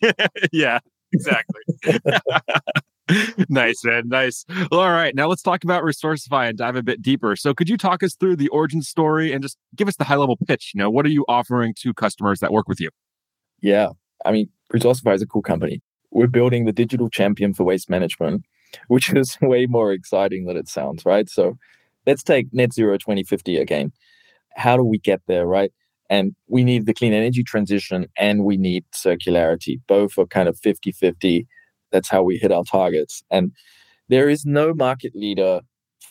Yeah 0.51 0.79
exactly 1.11 1.61
nice, 3.49 3.83
man. 3.83 4.07
Nice. 4.07 4.45
Well, 4.71 4.79
all 4.79 4.91
right. 4.91 5.13
Now 5.13 5.27
let's 5.27 5.41
talk 5.41 5.63
about 5.63 5.83
Resourcify 5.83 6.47
and 6.47 6.57
dive 6.57 6.75
a 6.75 6.83
bit 6.83 7.01
deeper. 7.01 7.35
So, 7.35 7.53
could 7.53 7.69
you 7.69 7.77
talk 7.77 8.01
us 8.01 8.15
through 8.15 8.37
the 8.37 8.47
origin 8.49 8.81
story 8.81 9.33
and 9.33 9.41
just 9.41 9.57
give 9.75 9.87
us 9.87 9.97
the 9.97 10.05
high 10.05 10.15
level 10.15 10.37
pitch? 10.47 10.71
You 10.73 10.79
know, 10.79 10.89
what 10.89 11.05
are 11.05 11.09
you 11.09 11.25
offering 11.27 11.73
to 11.79 11.93
customers 11.93 12.39
that 12.39 12.51
work 12.51 12.67
with 12.67 12.79
you? 12.79 12.89
Yeah. 13.61 13.89
I 14.25 14.31
mean, 14.31 14.49
Resourcify 14.73 15.15
is 15.15 15.21
a 15.21 15.27
cool 15.27 15.41
company. 15.41 15.81
We're 16.11 16.27
building 16.27 16.65
the 16.65 16.71
digital 16.71 17.09
champion 17.09 17.53
for 17.53 17.63
waste 17.63 17.89
management, 17.89 18.45
which 18.87 19.13
is 19.13 19.37
way 19.41 19.65
more 19.65 19.91
exciting 19.91 20.45
than 20.45 20.55
it 20.55 20.69
sounds, 20.69 21.05
right? 21.05 21.29
So, 21.29 21.57
let's 22.07 22.23
take 22.23 22.53
net 22.53 22.73
zero 22.73 22.97
2050 22.97 23.57
again. 23.57 23.91
How 24.55 24.77
do 24.77 24.83
we 24.83 24.97
get 24.97 25.21
there, 25.27 25.45
right? 25.45 25.71
And 26.09 26.35
we 26.47 26.63
need 26.63 26.85
the 26.85 26.93
clean 26.93 27.11
energy 27.11 27.43
transition 27.43 28.07
and 28.17 28.45
we 28.45 28.55
need 28.55 28.85
circularity. 28.93 29.81
Both 29.87 30.17
are 30.17 30.25
kind 30.25 30.47
of 30.47 30.57
50 30.59 30.91
50 30.91 31.47
that's 31.93 32.09
how 32.09 32.23
we 32.23 32.37
hit 32.37 32.51
our 32.51 32.65
targets. 32.65 33.23
And 33.31 33.53
there 34.09 34.27
is 34.27 34.45
no 34.45 34.73
market 34.73 35.15
leader 35.15 35.61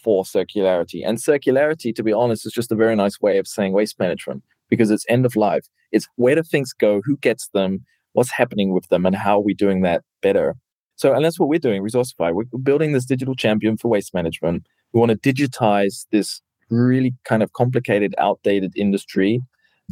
for 0.03 0.25
circularity. 0.25 1.03
And 1.07 1.19
circularity, 1.19 1.95
to 1.95 2.03
be 2.03 2.13
honest, 2.13 2.47
is 2.47 2.53
just 2.53 2.73
a 2.73 2.77
very 2.77 2.97
nice 2.97 3.21
way 3.21 3.37
of 3.37 3.47
saying 3.47 3.73
waste 3.73 3.99
management 3.99 4.43
because 4.71 4.91
it's 4.91 5.05
end 5.09 5.27
of 5.27 5.37
life. 5.37 5.67
It's 5.91 6.09
where 6.17 6.35
do 6.35 6.43
things 6.43 6.73
go, 6.73 7.03
who 7.05 7.19
gets 7.19 7.49
them, 7.49 7.85
what's 8.15 8.31
happening 8.31 8.73
with 8.73 8.89
them, 8.89 9.05
and 9.05 9.15
how 9.15 9.39
are 9.39 9.43
we 9.43 9.53
doing 9.53 9.83
that 9.83 10.03
better. 10.23 10.57
So, 10.97 11.13
and 11.13 11.25
that's 11.25 11.39
what 11.39 11.49
we're 11.49 11.59
doing, 11.59 11.83
Resourcify. 11.83 12.33
We're 12.33 12.45
building 12.63 12.93
this 12.93 13.05
digital 13.05 13.35
champion 13.35 13.77
for 13.77 13.89
waste 13.89 14.15
management. 14.15 14.67
We 14.93 15.01
want 15.01 15.11
to 15.11 15.33
digitize 15.33 16.07
this 16.13 16.41
really 16.71 17.15
kind 17.25 17.43
of 17.43 17.53
complicated, 17.53 18.15
outdated 18.19 18.73
industry, 18.77 19.41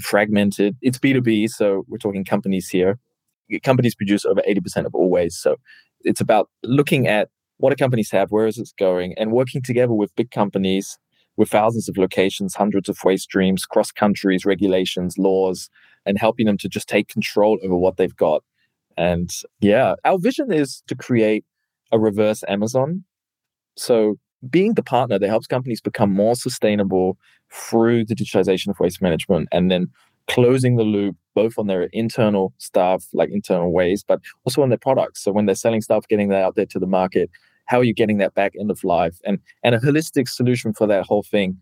fragmented. 0.00 0.76
It's 0.80 0.99
B2B, 0.99 1.50
so 1.50 1.85
we're 1.88 1.99
talking 1.99 2.25
companies 2.25 2.68
here 2.68 2.99
companies 3.62 3.95
produce 3.95 4.25
over 4.25 4.42
80% 4.49 4.87
of 4.87 4.95
all 4.95 5.11
waste. 5.11 5.42
So 5.42 5.57
it's 6.02 6.21
about 6.21 6.49
looking 6.62 7.07
at 7.07 7.28
what 7.59 7.71
do 7.71 7.76
companies 7.76 8.11
have, 8.11 8.30
where 8.30 8.47
is 8.47 8.59
it 8.59 8.71
going, 8.78 9.14
and 9.19 9.33
working 9.33 9.62
together 9.62 9.92
with 9.92 10.14
big 10.16 10.30
companies 10.30 10.99
with 11.37 11.49
thousands 11.49 11.88
of 11.88 11.97
locations, 11.97 12.54
hundreds 12.54 12.88
of 12.88 12.99
waste 13.04 13.25
streams, 13.25 13.64
cross 13.64 13.90
countries, 13.90 14.45
regulations, 14.45 15.16
laws, 15.19 15.71
and 16.04 16.19
helping 16.19 16.47
them 16.47 16.59
to 16.59 16.69
just 16.69 16.88
take 16.88 17.09
control 17.09 17.59
over 17.62 17.76
what 17.76 17.97
they've 17.97 18.16
got. 18.16 18.42
And 18.97 19.30
yeah, 19.61 19.95
our 20.04 20.19
vision 20.19 20.52
is 20.52 20.83
to 20.88 20.95
create 20.95 21.45
a 21.92 21.99
reverse 21.99 22.42
Amazon. 22.49 23.04
So 23.76 24.16
being 24.49 24.75
the 24.75 24.83
partner 24.83 25.19
that 25.19 25.28
helps 25.28 25.47
companies 25.47 25.80
become 25.80 26.12
more 26.12 26.35
sustainable 26.35 27.16
through 27.52 28.04
the 28.07 28.14
digitization 28.14 28.69
of 28.69 28.80
waste 28.80 29.02
management 29.02 29.49
and 29.52 29.71
then 29.71 29.88
closing 30.30 30.76
the 30.76 30.84
loop 30.84 31.16
both 31.34 31.58
on 31.58 31.66
their 31.66 31.84
internal 31.92 32.52
stuff, 32.58 33.04
like 33.12 33.30
internal 33.30 33.72
ways, 33.72 34.04
but 34.06 34.20
also 34.44 34.62
on 34.62 34.68
their 34.68 34.78
products. 34.78 35.22
So 35.22 35.32
when 35.32 35.46
they're 35.46 35.54
selling 35.54 35.80
stuff, 35.80 36.06
getting 36.08 36.28
that 36.28 36.42
out 36.42 36.54
there 36.54 36.66
to 36.66 36.78
the 36.78 36.87
market, 36.87 37.30
how 37.66 37.78
are 37.78 37.84
you 37.84 37.94
getting 37.94 38.18
that 38.18 38.34
back 38.34 38.52
end 38.58 38.70
of 38.70 38.82
life 38.84 39.18
and 39.25 39.38
and 39.62 39.75
a 39.75 39.78
holistic 39.78 40.28
solution 40.28 40.72
for 40.72 40.87
that 40.87 41.04
whole 41.04 41.22
thing. 41.22 41.56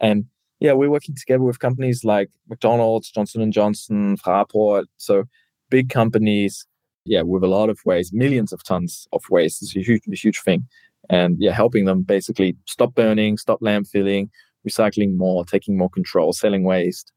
And 0.00 0.24
yeah, 0.60 0.72
we're 0.72 0.90
working 0.90 1.14
together 1.14 1.42
with 1.42 1.58
companies 1.58 2.04
like 2.04 2.30
McDonald's, 2.48 3.10
Johnson 3.10 3.42
and 3.42 3.52
Johnson, 3.52 4.16
Fraport, 4.16 4.84
so 4.96 5.24
big 5.70 5.88
companies. 5.88 6.66
Yeah, 7.04 7.22
with 7.22 7.42
a 7.42 7.48
lot 7.48 7.68
of 7.68 7.80
waste, 7.84 8.14
millions 8.14 8.52
of 8.52 8.62
tons 8.62 9.08
of 9.12 9.24
waste 9.28 9.60
is 9.62 9.74
a 9.74 9.80
huge, 9.80 10.02
a 10.10 10.14
huge 10.14 10.40
thing. 10.40 10.66
And 11.10 11.36
yeah, 11.40 11.52
helping 11.52 11.84
them 11.84 12.02
basically 12.02 12.56
stop 12.66 12.94
burning, 12.94 13.38
stop 13.38 13.60
landfilling, 13.60 14.28
recycling 14.68 15.16
more, 15.16 15.44
taking 15.44 15.76
more 15.76 15.90
control, 15.90 16.32
selling 16.32 16.62
waste, 16.62 17.12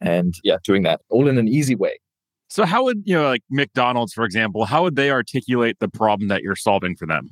and 0.00 0.34
yeah, 0.44 0.56
doing 0.64 0.82
that 0.82 1.00
all 1.08 1.28
in 1.28 1.38
an 1.38 1.48
easy 1.48 1.74
way. 1.74 1.98
So, 2.48 2.64
how 2.64 2.84
would, 2.84 3.02
you 3.04 3.14
know, 3.14 3.28
like 3.28 3.42
McDonald's, 3.50 4.14
for 4.14 4.24
example, 4.24 4.64
how 4.64 4.82
would 4.82 4.96
they 4.96 5.10
articulate 5.10 5.78
the 5.80 5.88
problem 5.88 6.28
that 6.28 6.42
you're 6.42 6.56
solving 6.56 6.96
for 6.96 7.06
them? 7.06 7.28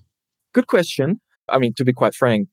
Good 0.53 0.67
question. 0.67 1.21
I 1.49 1.59
mean, 1.59 1.73
to 1.75 1.85
be 1.85 1.93
quite 1.93 2.15
frank, 2.15 2.49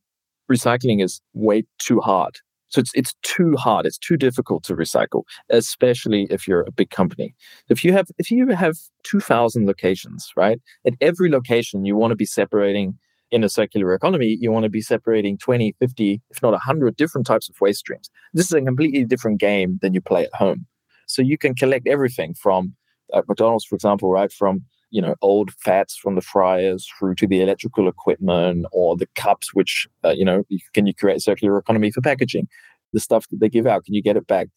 recycling 0.52 1.04
is 1.04 1.22
way 1.34 1.64
too 1.80 2.00
hard. 2.00 2.38
So 2.70 2.80
it's 2.80 2.92
it's 2.96 3.14
too 3.22 3.56
hard. 3.56 3.86
It's 3.86 4.00
too 4.00 4.18
difficult 4.18 4.64
to 4.64 4.76
recycle, 4.76 5.24
especially 5.50 6.26
if 6.32 6.48
you're 6.48 6.62
a 6.62 6.72
big 6.72 6.90
company. 6.90 7.36
If 7.70 7.84
you 7.84 7.94
have 7.94 8.08
if 8.18 8.32
you 8.32 8.48
have 8.48 8.78
two 9.04 9.20
thousand 9.20 9.68
locations, 9.68 10.32
right? 10.36 10.60
At 10.86 10.94
every 11.00 11.30
location, 11.30 11.86
you 11.86 11.96
want 11.96 12.12
to 12.12 12.16
be 12.16 12.26
separating 12.26 12.98
in 13.34 13.44
a 13.44 13.50
circular 13.50 13.94
economy, 13.96 14.38
you 14.40 14.52
want 14.52 14.64
to 14.64 14.70
be 14.70 14.82
separating 14.82 15.40
20, 15.40 15.76
50, 15.80 16.22
if 16.30 16.42
not 16.44 16.52
100 16.52 16.96
different 16.96 17.26
types 17.26 17.50
of 17.50 17.60
waste 17.60 17.80
streams. 17.80 18.10
This 18.34 18.46
is 18.46 18.52
a 18.54 18.62
completely 18.62 19.04
different 19.06 19.40
game 19.40 19.80
than 19.82 19.94
you 19.94 20.02
play 20.02 20.26
at 20.26 20.36
home. 20.36 20.68
So 21.08 21.24
you 21.24 21.38
can 21.38 21.56
collect 21.56 21.88
everything 21.88 22.36
from 22.36 22.76
uh, 23.12 23.24
McDonald's, 23.28 23.66
for 23.66 23.76
example, 23.76 24.12
right 24.12 24.32
from 24.32 24.64
you 24.92 25.02
know 25.02 25.16
old 25.24 25.50
fats 25.54 25.98
from 25.98 26.14
the 26.14 26.22
fryers 26.22 26.88
through 26.88 27.16
to 27.16 27.26
the 27.26 27.42
electrical 27.42 27.88
equipment 27.88 28.68
or 28.72 28.96
the 28.96 29.08
cups, 29.16 29.54
which 29.54 29.88
uh, 30.06 30.12
you 30.12 30.24
know 30.24 30.44
can 30.74 30.86
you 30.86 30.94
create 30.94 31.18
a 31.18 31.22
circular 31.22 31.58
economy 31.58 31.92
for 31.92 32.02
packaging? 32.02 32.48
The 32.94 33.00
stuff 33.00 33.28
that 33.30 33.40
they 33.40 33.50
give 33.50 33.66
out, 33.66 33.84
can 33.86 33.96
you 33.96 34.04
get 34.04 34.18
it 34.18 34.28
back? 34.28 34.50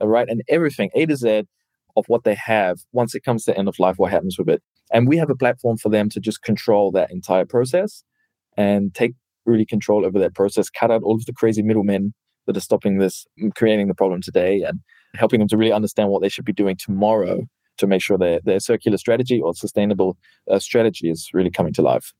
All 0.00 0.08
right, 0.08 0.28
and 0.28 0.42
everything 0.48 0.90
A 0.94 1.04
to 1.04 1.16
Z 1.16 1.44
of 1.96 2.06
what 2.08 2.24
they 2.24 2.34
have 2.34 2.78
once 2.92 3.14
it 3.14 3.22
comes 3.22 3.44
to 3.44 3.56
end 3.56 3.68
of 3.68 3.78
life, 3.78 3.98
what 3.98 4.10
happens 4.10 4.38
with 4.38 4.48
it? 4.48 4.62
And 4.90 5.06
we 5.06 5.18
have 5.18 5.28
a 5.28 5.36
platform 5.36 5.76
for 5.76 5.90
them 5.90 6.08
to 6.08 6.20
just 6.20 6.42
control 6.42 6.90
that 6.92 7.10
entire 7.10 7.44
process 7.44 8.02
and 8.56 8.94
take 8.94 9.14
really 9.44 9.66
control 9.66 10.06
over 10.06 10.18
that 10.18 10.34
process, 10.34 10.70
cut 10.70 10.90
out 10.90 11.02
all 11.02 11.14
of 11.14 11.26
the 11.26 11.32
crazy 11.32 11.62
middlemen 11.62 12.14
that 12.46 12.56
are 12.56 12.60
stopping 12.60 12.98
this, 12.98 13.26
creating 13.56 13.88
the 13.88 13.94
problem 13.94 14.20
today, 14.20 14.62
and 14.62 14.80
helping 15.14 15.38
them 15.38 15.48
to 15.48 15.56
really 15.56 15.72
understand 15.72 16.08
what 16.10 16.22
they 16.22 16.28
should 16.28 16.44
be 16.44 16.52
doing 16.52 16.76
tomorrow 16.76 17.42
to 17.78 17.86
make 17.86 18.02
sure 18.02 18.18
their, 18.18 18.40
their 18.44 18.60
circular 18.60 18.98
strategy 18.98 19.40
or 19.40 19.54
sustainable 19.54 20.16
uh, 20.50 20.58
strategy 20.58 21.10
is 21.10 21.30
really 21.32 21.50
coming 21.50 21.72
to 21.72 21.82
life. 21.82 22.12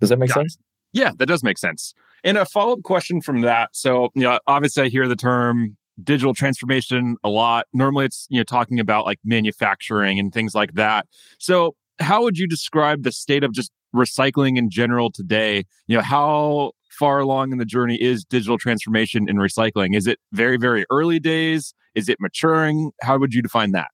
Does 0.00 0.10
that 0.10 0.18
make 0.18 0.30
sense? 0.30 0.56
Yeah, 0.92 1.12
that 1.18 1.26
does 1.26 1.42
make 1.42 1.58
sense. 1.58 1.94
And 2.24 2.36
a 2.38 2.44
follow 2.44 2.74
up 2.74 2.82
question 2.82 3.20
from 3.20 3.42
that. 3.42 3.70
So, 3.72 4.10
you 4.14 4.22
know, 4.22 4.38
obviously 4.46 4.84
I 4.84 4.88
hear 4.88 5.08
the 5.08 5.16
term 5.16 5.76
digital 6.02 6.34
transformation 6.34 7.16
a 7.24 7.28
lot. 7.28 7.66
Normally 7.72 8.06
it's, 8.06 8.26
you 8.30 8.38
know, 8.38 8.44
talking 8.44 8.80
about 8.80 9.04
like 9.04 9.18
manufacturing 9.24 10.18
and 10.18 10.32
things 10.32 10.54
like 10.54 10.74
that. 10.74 11.06
So, 11.38 11.74
how 12.00 12.22
would 12.22 12.38
you 12.38 12.46
describe 12.46 13.02
the 13.02 13.12
state 13.12 13.44
of 13.44 13.52
just 13.52 13.70
recycling 13.94 14.56
in 14.56 14.70
general 14.70 15.10
today? 15.10 15.64
You 15.86 15.96
know, 15.96 16.02
how 16.02 16.72
far 16.90 17.20
along 17.20 17.52
in 17.52 17.58
the 17.58 17.64
journey 17.64 18.00
is 18.00 18.24
digital 18.24 18.58
transformation 18.58 19.28
in 19.28 19.36
recycling? 19.36 19.96
Is 19.96 20.06
it 20.06 20.18
very, 20.32 20.56
very 20.56 20.84
early 20.90 21.18
days? 21.18 21.74
Is 21.94 22.08
it 22.08 22.18
maturing? 22.20 22.90
How 23.02 23.18
would 23.18 23.34
you 23.34 23.42
define 23.42 23.72
that? 23.72 23.88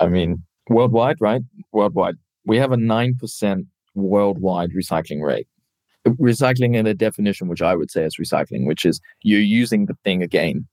I 0.00 0.08
mean, 0.08 0.42
worldwide, 0.68 1.16
right? 1.20 1.42
Worldwide. 1.72 2.16
We 2.46 2.56
have 2.58 2.72
a 2.72 2.76
9% 2.76 3.66
worldwide 3.94 4.70
recycling 4.70 5.22
rate. 5.22 5.46
Recycling 6.06 6.76
in 6.76 6.86
a 6.86 6.94
definition, 6.94 7.48
which 7.48 7.62
I 7.62 7.74
would 7.74 7.90
say 7.90 8.04
is 8.04 8.16
recycling, 8.16 8.66
which 8.66 8.84
is 8.84 9.00
you're 9.22 9.40
using 9.40 9.86
the 9.86 9.96
thing 10.04 10.22
again 10.22 10.66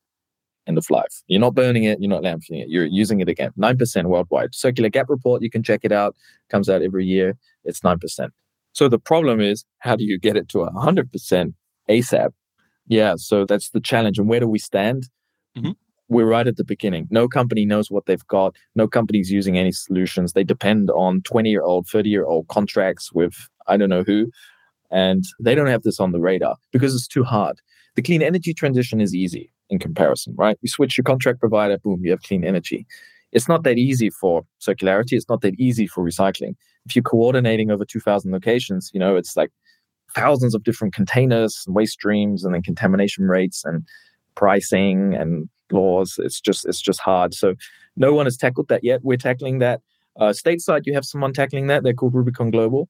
end 0.67 0.77
of 0.77 0.89
life. 0.89 1.21
You're 1.27 1.41
not 1.41 1.55
burning 1.55 1.83
it, 1.83 1.99
you're 1.99 2.09
not 2.09 2.23
landfilling 2.23 2.63
it, 2.63 2.69
you're 2.69 2.85
using 2.85 3.19
it 3.19 3.29
again. 3.29 3.51
9% 3.57 4.05
worldwide. 4.05 4.53
Circular 4.53 4.89
Gap 4.89 5.09
report, 5.09 5.41
you 5.41 5.49
can 5.49 5.63
check 5.63 5.81
it 5.83 5.91
out, 5.91 6.15
comes 6.49 6.69
out 6.69 6.81
every 6.81 7.05
year. 7.05 7.37
It's 7.63 7.81
9%. 7.81 8.29
So 8.73 8.87
the 8.87 8.99
problem 8.99 9.41
is, 9.41 9.65
how 9.79 9.95
do 9.95 10.03
you 10.03 10.17
get 10.17 10.37
it 10.37 10.47
to 10.49 10.59
100% 10.59 11.53
ASAP? 11.89 12.31
Yeah, 12.87 13.15
so 13.17 13.45
that's 13.45 13.69
the 13.69 13.81
challenge. 13.81 14.17
And 14.17 14.29
where 14.29 14.39
do 14.39 14.47
we 14.47 14.59
stand? 14.59 15.09
Mm-hmm. 15.57 15.71
We're 16.07 16.25
right 16.25 16.47
at 16.47 16.57
the 16.57 16.63
beginning. 16.63 17.07
No 17.09 17.27
company 17.27 17.65
knows 17.65 17.89
what 17.89 18.05
they've 18.05 18.25
got. 18.27 18.55
No 18.75 18.87
company's 18.87 19.31
using 19.31 19.57
any 19.57 19.71
solutions. 19.71 20.33
They 20.33 20.43
depend 20.43 20.89
on 20.91 21.21
20 21.21 21.49
year 21.49 21.61
old, 21.61 21.87
30 21.87 22.09
year 22.09 22.25
old 22.25 22.47
contracts 22.49 23.13
with 23.13 23.47
I 23.67 23.77
don't 23.77 23.89
know 23.89 24.03
who. 24.03 24.29
And 24.89 25.23
they 25.39 25.55
don't 25.55 25.67
have 25.67 25.83
this 25.83 26.01
on 26.01 26.11
the 26.11 26.19
radar 26.19 26.57
because 26.73 26.93
it's 26.93 27.07
too 27.07 27.23
hard. 27.23 27.61
The 27.95 28.01
clean 28.01 28.21
energy 28.21 28.53
transition 28.53 28.99
is 28.99 29.15
easy 29.15 29.51
in 29.71 29.79
comparison, 29.79 30.35
right? 30.37 30.57
You 30.61 30.69
switch 30.69 30.97
your 30.97 31.03
contract 31.03 31.39
provider, 31.39 31.79
boom, 31.79 32.01
you 32.03 32.11
have 32.11 32.21
clean 32.21 32.43
energy. 32.43 32.85
It's 33.31 33.47
not 33.47 33.63
that 33.63 33.77
easy 33.77 34.09
for 34.09 34.43
circularity. 34.59 35.13
It's 35.13 35.29
not 35.29 35.41
that 35.41 35.57
easy 35.57 35.87
for 35.87 36.03
recycling. 36.03 36.55
If 36.85 36.95
you're 36.95 37.03
coordinating 37.03 37.71
over 37.71 37.85
2,000 37.85 38.31
locations, 38.31 38.91
you 38.93 38.99
know, 38.99 39.15
it's 39.15 39.37
like 39.37 39.49
thousands 40.13 40.53
of 40.53 40.63
different 40.63 40.93
containers 40.93 41.63
and 41.65 41.75
waste 41.75 41.93
streams 41.93 42.43
and 42.43 42.53
then 42.53 42.61
contamination 42.61 43.25
rates 43.27 43.63
and 43.63 43.87
pricing 44.35 45.15
and 45.15 45.49
laws. 45.71 46.19
It's 46.19 46.41
just 46.41 46.65
it's 46.65 46.81
just 46.81 46.99
hard. 46.99 47.33
So 47.33 47.55
no 47.95 48.13
one 48.13 48.25
has 48.25 48.35
tackled 48.35 48.67
that 48.67 48.83
yet. 48.83 48.99
We're 49.03 49.17
tackling 49.17 49.59
that. 49.59 49.81
Uh, 50.19 50.29
stateside, 50.29 50.81
you 50.85 50.93
have 50.93 51.05
someone 51.05 51.31
tackling 51.31 51.67
that. 51.67 51.83
They're 51.83 51.93
called 51.93 52.13
Rubicon 52.13 52.51
Global. 52.51 52.89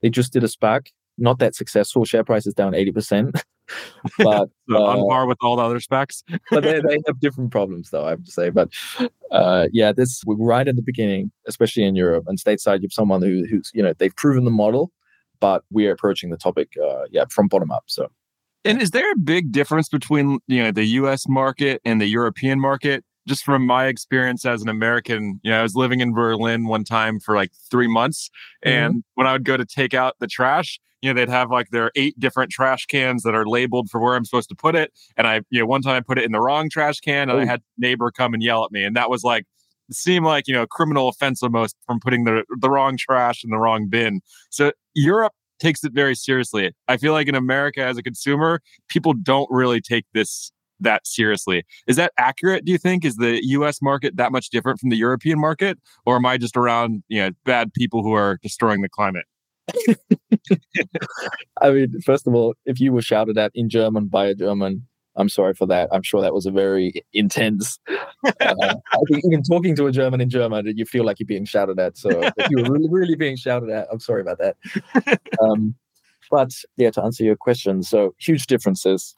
They 0.00 0.08
just 0.08 0.32
did 0.32 0.42
a 0.42 0.48
SPAC. 0.48 0.86
Not 1.18 1.38
that 1.38 1.54
successful. 1.54 2.04
Share 2.04 2.24
price 2.24 2.46
is 2.46 2.54
down 2.54 2.72
80%. 2.72 3.32
but 4.18 4.48
so 4.68 4.76
uh, 4.76 4.78
on 4.78 5.08
par 5.08 5.26
with 5.26 5.38
all 5.40 5.56
the 5.56 5.62
other 5.62 5.78
SPACs. 5.78 6.22
but 6.50 6.62
they, 6.62 6.80
they 6.80 6.98
have 7.06 7.20
different 7.20 7.50
problems, 7.50 7.90
though, 7.90 8.06
I 8.06 8.10
have 8.10 8.24
to 8.24 8.30
say. 8.30 8.50
But 8.50 8.70
uh, 9.30 9.68
yeah, 9.72 9.92
this 9.92 10.22
right 10.26 10.66
at 10.66 10.76
the 10.76 10.82
beginning, 10.82 11.30
especially 11.46 11.84
in 11.84 11.94
Europe 11.94 12.24
and 12.26 12.38
stateside, 12.38 12.78
you 12.78 12.86
have 12.86 12.92
someone 12.92 13.22
who, 13.22 13.44
who's, 13.48 13.70
you 13.74 13.82
know, 13.82 13.92
they've 13.92 14.14
proven 14.16 14.44
the 14.44 14.50
model, 14.50 14.90
but 15.40 15.64
we're 15.70 15.92
approaching 15.92 16.30
the 16.30 16.36
topic, 16.36 16.72
uh, 16.82 17.04
yeah, 17.10 17.24
from 17.30 17.48
bottom 17.48 17.70
up. 17.70 17.84
So 17.86 18.10
and 18.64 18.80
is 18.80 18.92
there 18.92 19.10
a 19.10 19.16
big 19.16 19.52
difference 19.52 19.88
between 19.88 20.38
you 20.46 20.62
know 20.62 20.70
the 20.70 20.84
U.S. 20.84 21.28
market 21.28 21.80
and 21.84 22.00
the 22.00 22.06
European 22.06 22.60
market? 22.60 23.04
Just 23.26 23.44
from 23.44 23.64
my 23.64 23.86
experience 23.86 24.44
as 24.44 24.62
an 24.62 24.68
American, 24.68 25.38
you 25.44 25.50
know, 25.52 25.60
I 25.60 25.62
was 25.62 25.76
living 25.76 26.00
in 26.00 26.12
Berlin 26.12 26.66
one 26.66 26.82
time 26.82 27.20
for 27.20 27.36
like 27.36 27.52
three 27.70 27.86
months, 27.86 28.30
mm-hmm. 28.64 28.76
and 28.76 29.04
when 29.14 29.26
I 29.26 29.32
would 29.32 29.44
go 29.44 29.56
to 29.56 29.64
take 29.64 29.94
out 29.94 30.16
the 30.18 30.26
trash, 30.26 30.80
you 31.02 31.12
know, 31.12 31.20
they'd 31.20 31.30
have 31.30 31.50
like 31.50 31.70
their 31.70 31.90
eight 31.96 32.18
different 32.18 32.50
trash 32.50 32.86
cans 32.86 33.24
that 33.24 33.34
are 33.34 33.46
labeled 33.46 33.90
for 33.90 34.00
where 34.00 34.14
I'm 34.14 34.24
supposed 34.24 34.48
to 34.50 34.54
put 34.54 34.74
it. 34.74 34.92
And 35.16 35.26
I, 35.26 35.42
you 35.50 35.60
know, 35.60 35.66
one 35.66 35.82
time 35.82 35.96
I 35.96 36.00
put 36.00 36.18
it 36.18 36.24
in 36.24 36.32
the 36.32 36.40
wrong 36.40 36.70
trash 36.70 37.00
can, 37.00 37.28
and 37.28 37.32
Ooh. 37.32 37.42
I 37.42 37.44
oh. 37.44 37.46
had 37.46 37.62
neighbor 37.76 38.10
come 38.10 38.34
and 38.34 38.42
yell 38.42 38.64
at 38.64 38.72
me, 38.72 38.84
and 38.84 38.96
that 38.96 39.10
was 39.10 39.24
like 39.24 39.44
seemed 39.90 40.24
like 40.24 40.46
you 40.46 40.54
know 40.54 40.66
criminal 40.66 41.08
offense 41.08 41.42
almost 41.42 41.76
from 41.86 42.00
putting 42.00 42.24
the 42.24 42.44
the 42.58 42.70
wrong 42.70 42.96
trash 42.96 43.44
in 43.44 43.50
the 43.50 43.58
wrong 43.58 43.88
bin. 43.88 44.20
So 44.50 44.72
Europe 44.94 45.32
takes 45.58 45.84
it 45.84 45.92
very 45.92 46.14
seriously. 46.14 46.72
I 46.88 46.96
feel 46.96 47.12
like 47.12 47.28
in 47.28 47.34
America 47.34 47.84
as 47.84 47.98
a 47.98 48.02
consumer, 48.02 48.60
people 48.88 49.12
don't 49.12 49.48
really 49.50 49.80
take 49.80 50.04
this 50.14 50.52
that 50.80 51.06
seriously. 51.06 51.64
Is 51.86 51.96
that 51.96 52.12
accurate, 52.18 52.64
do 52.64 52.72
you 52.72 52.78
think? 52.78 53.04
Is 53.04 53.16
the 53.16 53.40
US 53.42 53.80
market 53.80 54.16
that 54.16 54.32
much 54.32 54.50
different 54.50 54.80
from 54.80 54.90
the 54.90 54.96
European 54.96 55.38
market? 55.38 55.78
Or 56.04 56.16
am 56.16 56.26
I 56.26 56.36
just 56.38 56.56
around, 56.56 57.04
you 57.08 57.22
know, 57.22 57.30
bad 57.44 57.72
people 57.72 58.02
who 58.02 58.12
are 58.12 58.38
destroying 58.42 58.82
the 58.82 58.88
climate? 58.88 59.26
I 61.60 61.70
mean, 61.70 62.00
first 62.00 62.26
of 62.26 62.34
all, 62.34 62.54
if 62.64 62.80
you 62.80 62.92
were 62.92 63.02
shouted 63.02 63.38
at 63.38 63.52
in 63.54 63.68
German 63.68 64.06
by 64.06 64.26
a 64.26 64.34
German, 64.34 64.86
I'm 65.16 65.28
sorry 65.28 65.54
for 65.54 65.66
that. 65.66 65.88
I'm 65.92 66.02
sure 66.02 66.20
that 66.20 66.32
was 66.32 66.46
a 66.46 66.50
very 66.50 67.04
intense. 67.12 67.78
Uh, 68.40 68.74
I 68.92 68.98
think 69.10 69.24
even 69.24 69.42
talking 69.42 69.74
to 69.76 69.86
a 69.86 69.92
German 69.92 70.20
in 70.20 70.30
German, 70.30 70.66
you 70.76 70.84
feel 70.84 71.04
like 71.04 71.18
you're 71.18 71.26
being 71.26 71.44
shouted 71.44 71.78
at. 71.78 71.98
So 71.98 72.08
if 72.36 72.50
you 72.50 72.62
were 72.62 72.72
really, 72.72 72.88
really 72.88 73.16
being 73.16 73.36
shouted 73.36 73.68
at, 73.70 73.88
I'm 73.90 74.00
sorry 74.00 74.22
about 74.22 74.38
that. 74.38 74.56
Um, 75.40 75.74
but 76.30 76.50
yeah, 76.76 76.90
to 76.92 77.02
answer 77.02 77.24
your 77.24 77.36
question, 77.36 77.82
so 77.82 78.14
huge 78.18 78.46
differences, 78.46 79.16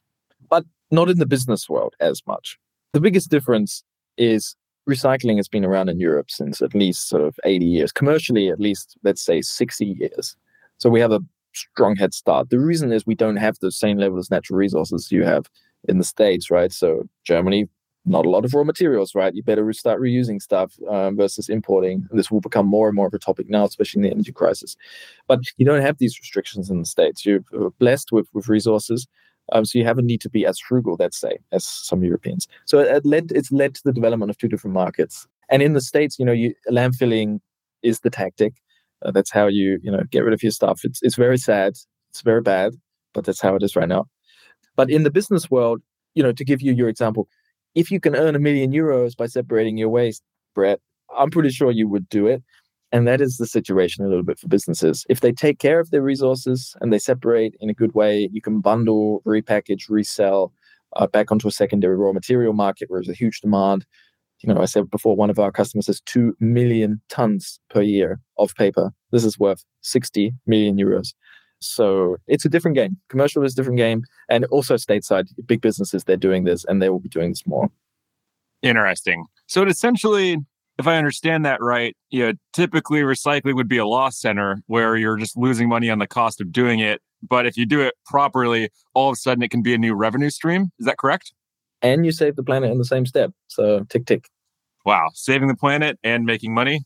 but 0.48 0.64
not 0.90 1.10
in 1.10 1.18
the 1.18 1.26
business 1.26 1.68
world 1.68 1.94
as 2.00 2.22
much. 2.26 2.58
The 2.92 3.00
biggest 3.00 3.30
difference 3.30 3.84
is 4.16 4.56
recycling 4.88 5.36
has 5.36 5.48
been 5.48 5.64
around 5.64 5.88
in 5.88 6.00
Europe 6.00 6.30
since 6.30 6.60
at 6.60 6.74
least 6.74 7.08
sort 7.08 7.22
of 7.22 7.38
80 7.44 7.66
years, 7.66 7.92
commercially, 7.92 8.48
at 8.48 8.60
least, 8.60 8.96
let's 9.04 9.22
say 9.22 9.40
60 9.42 9.84
years. 9.84 10.36
So 10.78 10.90
we 10.90 11.00
have 11.00 11.12
a 11.12 11.20
strong 11.54 11.96
head 11.96 12.14
start. 12.14 12.50
The 12.50 12.58
reason 12.58 12.92
is 12.92 13.06
we 13.06 13.14
don't 13.14 13.36
have 13.36 13.58
the 13.60 13.72
same 13.72 13.98
level 13.98 14.18
of 14.18 14.30
natural 14.30 14.58
resources 14.58 15.10
you 15.12 15.24
have 15.24 15.48
in 15.88 15.98
the 15.98 16.04
States, 16.04 16.50
right? 16.50 16.72
So 16.72 17.08
Germany, 17.24 17.68
not 18.06 18.26
a 18.26 18.30
lot 18.30 18.44
of 18.44 18.52
raw 18.52 18.64
materials, 18.64 19.14
right? 19.14 19.34
You 19.34 19.42
better 19.42 19.72
start 19.72 20.00
reusing 20.00 20.40
stuff 20.40 20.74
um, 20.90 21.16
versus 21.16 21.48
importing. 21.48 22.06
This 22.10 22.30
will 22.30 22.40
become 22.40 22.66
more 22.66 22.88
and 22.88 22.96
more 22.96 23.06
of 23.06 23.14
a 23.14 23.18
topic 23.18 23.48
now, 23.48 23.64
especially 23.64 24.00
in 24.00 24.02
the 24.02 24.10
energy 24.10 24.32
crisis. 24.32 24.76
But 25.26 25.40
you 25.56 25.64
don't 25.64 25.80
have 25.82 25.98
these 25.98 26.18
restrictions 26.18 26.70
in 26.70 26.80
the 26.80 26.86
States. 26.86 27.24
You're 27.24 27.44
uh, 27.58 27.70
blessed 27.78 28.12
with, 28.12 28.26
with 28.34 28.48
resources. 28.48 29.06
Um, 29.52 29.64
so 29.64 29.78
you 29.78 29.84
haven't 29.84 30.06
need 30.06 30.22
to 30.22 30.30
be 30.30 30.46
as 30.46 30.58
frugal, 30.58 30.96
let's 30.98 31.18
say, 31.18 31.38
as 31.52 31.64
some 31.64 32.02
Europeans. 32.02 32.48
So 32.64 32.78
it 32.78 33.04
led, 33.04 33.30
it's 33.32 33.52
led 33.52 33.74
to 33.74 33.82
the 33.84 33.92
development 33.92 34.30
of 34.30 34.38
two 34.38 34.48
different 34.48 34.74
markets. 34.74 35.26
And 35.50 35.62
in 35.62 35.74
the 35.74 35.82
States, 35.82 36.18
you 36.18 36.24
know, 36.24 36.32
you, 36.32 36.54
landfilling 36.70 37.40
is 37.82 38.00
the 38.00 38.10
tactic. 38.10 38.54
Uh, 39.04 39.10
that's 39.10 39.30
how 39.30 39.46
you, 39.46 39.78
you 39.82 39.90
know, 39.90 40.02
get 40.10 40.20
rid 40.20 40.34
of 40.34 40.42
your 40.42 40.52
stuff. 40.52 40.80
It's, 40.84 41.00
it's 41.02 41.16
very 41.16 41.38
sad. 41.38 41.74
It's 42.10 42.22
very 42.22 42.40
bad, 42.40 42.74
but 43.12 43.24
that's 43.24 43.40
how 43.40 43.54
it 43.54 43.62
is 43.62 43.76
right 43.76 43.88
now. 43.88 44.06
But 44.76 44.90
in 44.90 45.02
the 45.02 45.10
business 45.10 45.50
world, 45.50 45.82
you 46.14 46.22
know, 46.22 46.32
to 46.32 46.44
give 46.44 46.62
you 46.62 46.72
your 46.72 46.88
example, 46.88 47.28
if 47.74 47.90
you 47.90 48.00
can 48.00 48.14
earn 48.14 48.36
a 48.36 48.38
million 48.38 48.72
euros 48.72 49.16
by 49.16 49.26
separating 49.26 49.76
your 49.76 49.88
waste, 49.88 50.22
Brett, 50.54 50.80
I'm 51.16 51.30
pretty 51.30 51.50
sure 51.50 51.70
you 51.70 51.88
would 51.88 52.08
do 52.08 52.26
it. 52.26 52.42
And 52.92 53.08
that 53.08 53.20
is 53.20 53.38
the 53.38 53.46
situation 53.46 54.04
a 54.04 54.08
little 54.08 54.22
bit 54.22 54.38
for 54.38 54.46
businesses. 54.46 55.04
If 55.08 55.20
they 55.20 55.32
take 55.32 55.58
care 55.58 55.80
of 55.80 55.90
their 55.90 56.02
resources 56.02 56.76
and 56.80 56.92
they 56.92 57.00
separate 57.00 57.56
in 57.60 57.68
a 57.68 57.74
good 57.74 57.92
way, 57.94 58.28
you 58.32 58.40
can 58.40 58.60
bundle, 58.60 59.20
repackage, 59.26 59.88
resell 59.88 60.52
uh, 60.94 61.08
back 61.08 61.32
onto 61.32 61.48
a 61.48 61.50
secondary 61.50 61.96
raw 61.96 62.12
material 62.12 62.52
market 62.52 62.88
where 62.88 63.00
there's 63.00 63.08
a 63.08 63.18
huge 63.18 63.40
demand. 63.40 63.84
You 64.44 64.52
know, 64.52 64.60
I 64.60 64.66
said 64.66 64.90
before, 64.90 65.16
one 65.16 65.30
of 65.30 65.38
our 65.38 65.50
customers 65.50 65.86
has 65.86 66.02
2 66.02 66.36
million 66.38 67.00
tons 67.08 67.58
per 67.70 67.80
year 67.80 68.20
of 68.36 68.54
paper. 68.54 68.92
This 69.10 69.24
is 69.24 69.38
worth 69.38 69.64
60 69.80 70.34
million 70.46 70.76
euros. 70.76 71.14
So 71.60 72.18
it's 72.26 72.44
a 72.44 72.50
different 72.50 72.76
game. 72.76 72.98
Commercial 73.08 73.42
is 73.42 73.54
a 73.54 73.56
different 73.56 73.78
game. 73.78 74.02
And 74.28 74.44
also 74.46 74.74
stateside, 74.74 75.28
big 75.46 75.62
businesses, 75.62 76.04
they're 76.04 76.18
doing 76.18 76.44
this 76.44 76.64
and 76.66 76.82
they 76.82 76.90
will 76.90 77.00
be 77.00 77.08
doing 77.08 77.30
this 77.30 77.46
more. 77.46 77.70
Interesting. 78.62 79.24
So 79.46 79.62
it 79.62 79.68
essentially 79.68 80.38
if 80.78 80.86
I 80.86 80.96
understand 80.98 81.44
that 81.44 81.62
right, 81.62 81.96
you 82.10 82.26
know, 82.26 82.32
typically 82.52 83.00
recycling 83.02 83.54
would 83.54 83.68
be 83.68 83.78
a 83.78 83.86
loss 83.86 84.20
center 84.20 84.60
where 84.66 84.96
you're 84.96 85.16
just 85.16 85.36
losing 85.36 85.68
money 85.68 85.88
on 85.88 86.00
the 86.00 86.06
cost 86.06 86.40
of 86.40 86.50
doing 86.50 86.80
it. 86.80 87.00
But 87.22 87.46
if 87.46 87.56
you 87.56 87.64
do 87.64 87.80
it 87.80 87.94
properly, 88.06 88.70
all 88.92 89.08
of 89.08 89.14
a 89.14 89.16
sudden 89.16 89.42
it 89.42 89.50
can 89.50 89.62
be 89.62 89.72
a 89.72 89.78
new 89.78 89.94
revenue 89.94 90.30
stream. 90.30 90.72
Is 90.78 90.86
that 90.86 90.98
correct? 90.98 91.32
And 91.80 92.04
you 92.04 92.12
save 92.12 92.36
the 92.36 92.42
planet 92.42 92.70
in 92.70 92.78
the 92.78 92.84
same 92.84 93.06
step. 93.06 93.30
So 93.46 93.84
tick 93.88 94.06
tick. 94.06 94.28
Wow, 94.84 95.08
saving 95.14 95.48
the 95.48 95.56
planet 95.56 95.98
and 96.04 96.24
making 96.24 96.54
money, 96.54 96.82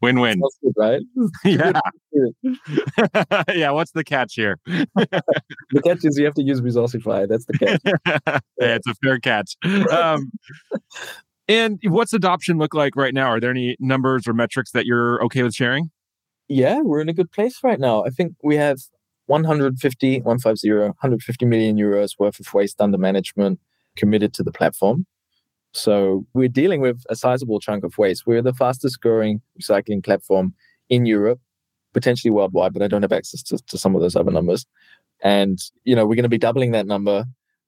win 0.00 0.20
win. 0.20 0.40
Right? 0.76 1.02
yeah. 1.44 1.80
yeah. 3.54 3.70
What's 3.70 3.92
the 3.92 4.04
catch 4.04 4.34
here? 4.34 4.58
the 4.66 5.82
catch 5.84 6.04
is 6.04 6.18
you 6.18 6.24
have 6.24 6.34
to 6.34 6.42
use 6.42 6.60
Resourcify. 6.60 7.26
That's 7.28 7.46
the 7.46 7.58
catch. 7.58 7.80
yeah, 8.60 8.76
it's 8.76 8.86
a 8.86 8.94
fair 9.02 9.18
catch. 9.18 9.56
Um, 9.90 10.32
and 11.48 11.78
what's 11.84 12.12
adoption 12.12 12.58
look 12.58 12.74
like 12.74 12.96
right 12.96 13.14
now? 13.14 13.26
Are 13.26 13.40
there 13.40 13.50
any 13.50 13.76
numbers 13.80 14.26
or 14.26 14.32
metrics 14.32 14.72
that 14.72 14.86
you're 14.86 15.22
okay 15.24 15.42
with 15.42 15.54
sharing? 15.54 15.90
Yeah, 16.48 16.80
we're 16.82 17.00
in 17.00 17.08
a 17.08 17.14
good 17.14 17.30
place 17.30 17.58
right 17.62 17.80
now. 17.80 18.04
I 18.04 18.10
think 18.10 18.34
we 18.42 18.56
have 18.56 18.78
150, 19.26 20.20
150, 20.20 20.70
150 20.72 21.46
million 21.46 21.76
euros 21.76 22.18
worth 22.18 22.40
of 22.40 22.52
waste 22.52 22.80
under 22.80 22.98
management 22.98 23.60
committed 23.96 24.34
to 24.34 24.42
the 24.42 24.52
platform. 24.52 25.06
So 25.72 26.26
we're 26.34 26.48
dealing 26.48 26.80
with 26.80 27.02
a 27.08 27.16
sizable 27.16 27.60
chunk 27.60 27.84
of 27.84 27.96
waste. 27.98 28.26
We're 28.26 28.42
the 28.42 28.52
fastest 28.52 29.00
growing 29.00 29.40
recycling 29.60 30.04
platform 30.04 30.54
in 30.88 31.06
Europe, 31.06 31.40
potentially 31.94 32.30
worldwide, 32.30 32.74
but 32.74 32.82
I 32.82 32.88
don't 32.88 33.02
have 33.02 33.12
access 33.12 33.42
to, 33.44 33.58
to 33.58 33.78
some 33.78 33.94
of 33.94 34.02
those 34.02 34.14
other 34.14 34.30
numbers. 34.30 34.66
And, 35.22 35.58
you 35.84 35.96
know, 35.96 36.04
we're 36.04 36.16
going 36.16 36.24
to 36.24 36.28
be 36.28 36.38
doubling 36.38 36.72
that 36.72 36.86
number 36.86 37.24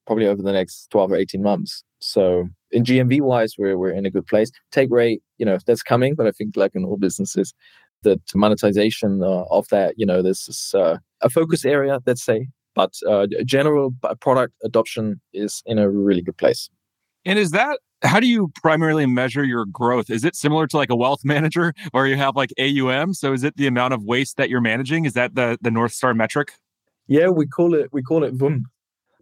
probably 0.06 0.26
over 0.26 0.42
the 0.42 0.52
next 0.52 0.88
12 0.90 1.12
or 1.12 1.16
18 1.16 1.42
months. 1.42 1.82
So 1.99 2.49
in 2.70 2.84
GMV 2.84 3.23
wise, 3.23 3.54
we're, 3.56 3.78
we're 3.78 3.92
in 3.92 4.04
a 4.04 4.11
good 4.11 4.26
place. 4.26 4.50
Take 4.70 4.90
rate, 4.90 5.23
you 5.38 5.46
know, 5.46 5.58
that's 5.66 5.82
coming, 5.82 6.14
but 6.14 6.26
I 6.26 6.32
think 6.32 6.56
like 6.56 6.75
in 6.75 6.84
all 6.84 6.99
businesses, 6.99 7.54
the 8.02 8.20
monetization 8.34 9.23
uh, 9.23 9.44
of 9.50 9.66
that, 9.68 9.94
you 9.96 10.04
know, 10.04 10.20
this 10.20 10.46
is 10.46 10.75
uh, 10.75 10.99
a 11.23 11.30
focus 11.30 11.64
area, 11.64 12.00
let's 12.06 12.23
say, 12.23 12.49
but 12.75 12.92
uh, 13.08 13.26
general 13.46 13.94
product 14.20 14.52
adoption 14.62 15.20
is 15.32 15.62
in 15.64 15.78
a 15.78 15.88
really 15.88 16.20
good 16.20 16.37
place. 16.37 16.68
And 17.24 17.38
is 17.38 17.50
that 17.52 17.80
how 18.02 18.20
do 18.20 18.26
you 18.26 18.52
primarily 18.60 19.06
measure 19.06 19.44
your 19.44 19.64
growth? 19.64 20.10
Is 20.10 20.24
it 20.24 20.36
similar 20.36 20.66
to 20.66 20.76
like 20.76 20.90
a 20.90 20.96
wealth 20.96 21.20
manager 21.24 21.74
where 21.92 22.06
you 22.06 22.16
have 22.16 22.36
like 22.36 22.52
AUM? 22.58 23.14
So 23.14 23.32
is 23.32 23.44
it 23.44 23.56
the 23.56 23.66
amount 23.66 23.94
of 23.94 24.04
waste 24.04 24.36
that 24.36 24.50
you're 24.50 24.60
managing? 24.60 25.04
Is 25.04 25.14
that 25.14 25.34
the 25.34 25.58
the 25.60 25.70
North 25.70 25.92
Star 25.92 26.14
metric? 26.14 26.52
Yeah, 27.06 27.28
we 27.28 27.46
call 27.46 27.74
it 27.74 27.92
we 27.92 28.02
call 28.02 28.24
it 28.24 28.34
WUM. 28.34 28.66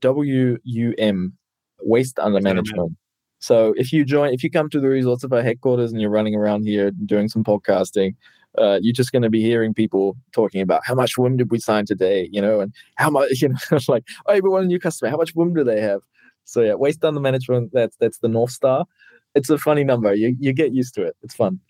W 0.02 0.58
U 0.62 0.94
M, 0.98 1.32
waste 1.80 2.18
under 2.18 2.40
management. 2.40 2.96
So 3.38 3.72
if 3.76 3.92
you 3.92 4.04
join, 4.04 4.34
if 4.34 4.44
you 4.44 4.50
come 4.50 4.68
to 4.70 4.80
the 4.80 4.88
results 4.88 5.24
of 5.24 5.32
our 5.32 5.42
headquarters 5.42 5.90
and 5.90 6.00
you're 6.00 6.10
running 6.10 6.34
around 6.34 6.64
here 6.64 6.90
doing 6.90 7.28
some 7.28 7.42
podcasting, 7.42 8.14
uh, 8.58 8.78
you're 8.82 8.92
just 8.92 9.10
going 9.10 9.22
to 9.22 9.30
be 9.30 9.40
hearing 9.40 9.72
people 9.72 10.16
talking 10.32 10.60
about 10.60 10.82
how 10.84 10.94
much 10.94 11.16
WUM 11.16 11.36
did 11.38 11.50
we 11.50 11.58
sign 11.58 11.86
today, 11.86 12.28
you 12.30 12.40
know, 12.40 12.60
and 12.60 12.72
how 12.96 13.10
much, 13.10 13.30
you 13.42 13.48
know, 13.48 13.78
like, 13.88 14.04
oh, 14.26 14.34
we 14.34 14.40
want 14.42 14.64
a 14.64 14.68
new 14.68 14.78
customer. 14.78 15.10
How 15.10 15.16
much 15.16 15.34
WUM 15.34 15.54
do 15.54 15.64
they 15.64 15.80
have? 15.80 16.02
So 16.44 16.60
yeah, 16.62 16.74
waste 16.74 17.04
under 17.04 17.20
management. 17.20 17.70
That's 17.72 17.96
that's 17.96 18.18
the 18.18 18.28
north 18.28 18.50
star. 18.50 18.86
It's 19.34 19.50
a 19.50 19.58
funny 19.58 19.84
number. 19.84 20.14
You 20.14 20.36
you 20.38 20.52
get 20.52 20.72
used 20.72 20.94
to 20.94 21.02
it. 21.02 21.16
It's 21.22 21.34
fun. 21.34 21.60